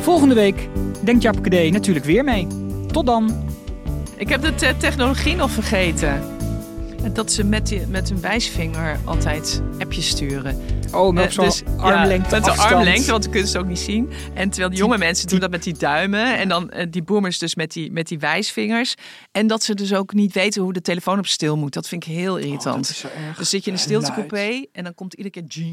Volgende 0.00 0.34
week 0.34 0.68
denkt 1.04 1.22
Japke 1.22 1.48
D 1.48 1.72
natuurlijk 1.72 2.04
weer 2.04 2.24
mee. 2.24 2.46
Tot 2.92 3.06
dan. 3.06 3.30
Ik 4.16 4.28
heb 4.28 4.42
de 4.42 4.54
te- 4.54 4.74
technologie 4.78 5.36
nog 5.36 5.50
vergeten. 5.50 6.37
Dat 7.12 7.32
ze 7.32 7.44
met, 7.44 7.66
die, 7.66 7.86
met 7.86 8.08
hun 8.08 8.20
wijsvinger 8.20 8.98
altijd 9.04 9.62
appjes 9.78 10.08
sturen. 10.08 10.60
Oh, 10.92 11.06
op 11.06 11.18
Eh, 11.18 11.30
zo'n 11.30 11.44
dus, 11.44 11.62
armlengte 11.76 12.34
ja, 12.34 12.40
Met 12.40 12.44
de 12.44 12.60
armlengte, 12.60 13.10
want 13.10 13.22
dan 13.22 13.32
kunnen 13.32 13.50
ze 13.50 13.58
ook 13.58 13.66
niet 13.66 13.78
zien. 13.78 14.10
En 14.34 14.48
terwijl 14.50 14.70
de 14.70 14.76
jonge 14.76 14.98
mensen 14.98 15.28
doen 15.28 15.40
dat 15.40 15.50
met 15.50 15.62
die 15.62 15.78
duimen. 15.78 16.38
En 16.38 16.48
dan 16.48 16.70
eh, 16.70 16.86
die 16.90 17.02
boomers 17.02 17.38
dus 17.38 17.54
met 17.54 17.72
die, 17.72 17.92
met 17.92 18.08
die 18.08 18.18
wijsvingers. 18.18 18.94
En 19.32 19.46
dat 19.46 19.62
ze 19.62 19.74
dus 19.74 19.94
ook 19.94 20.12
niet 20.12 20.32
weten 20.32 20.62
hoe 20.62 20.72
de 20.72 20.80
telefoon 20.80 21.18
op 21.18 21.26
stil 21.26 21.56
moet. 21.56 21.72
Dat 21.72 21.88
vind 21.88 22.06
ik 22.06 22.12
heel 22.12 22.36
irritant. 22.36 22.66
Oh, 22.66 22.72
dat 22.72 22.90
is 22.90 22.98
zo 22.98 23.08
erg. 23.08 23.38
dus 23.38 23.48
zit 23.48 23.64
je 23.64 23.70
in 23.70 23.76
een 23.76 23.82
stiltecoupé 23.82 24.64
en 24.72 24.84
dan 24.84 24.94
komt 24.94 25.14
iedere 25.14 25.30
keer... 25.30 25.64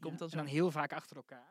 Komt 0.00 0.18
dat 0.18 0.32
En 0.32 0.38
dan 0.38 0.46
heel 0.46 0.70
vaak 0.70 0.92
achter 0.92 1.16
elkaar. 1.16 1.50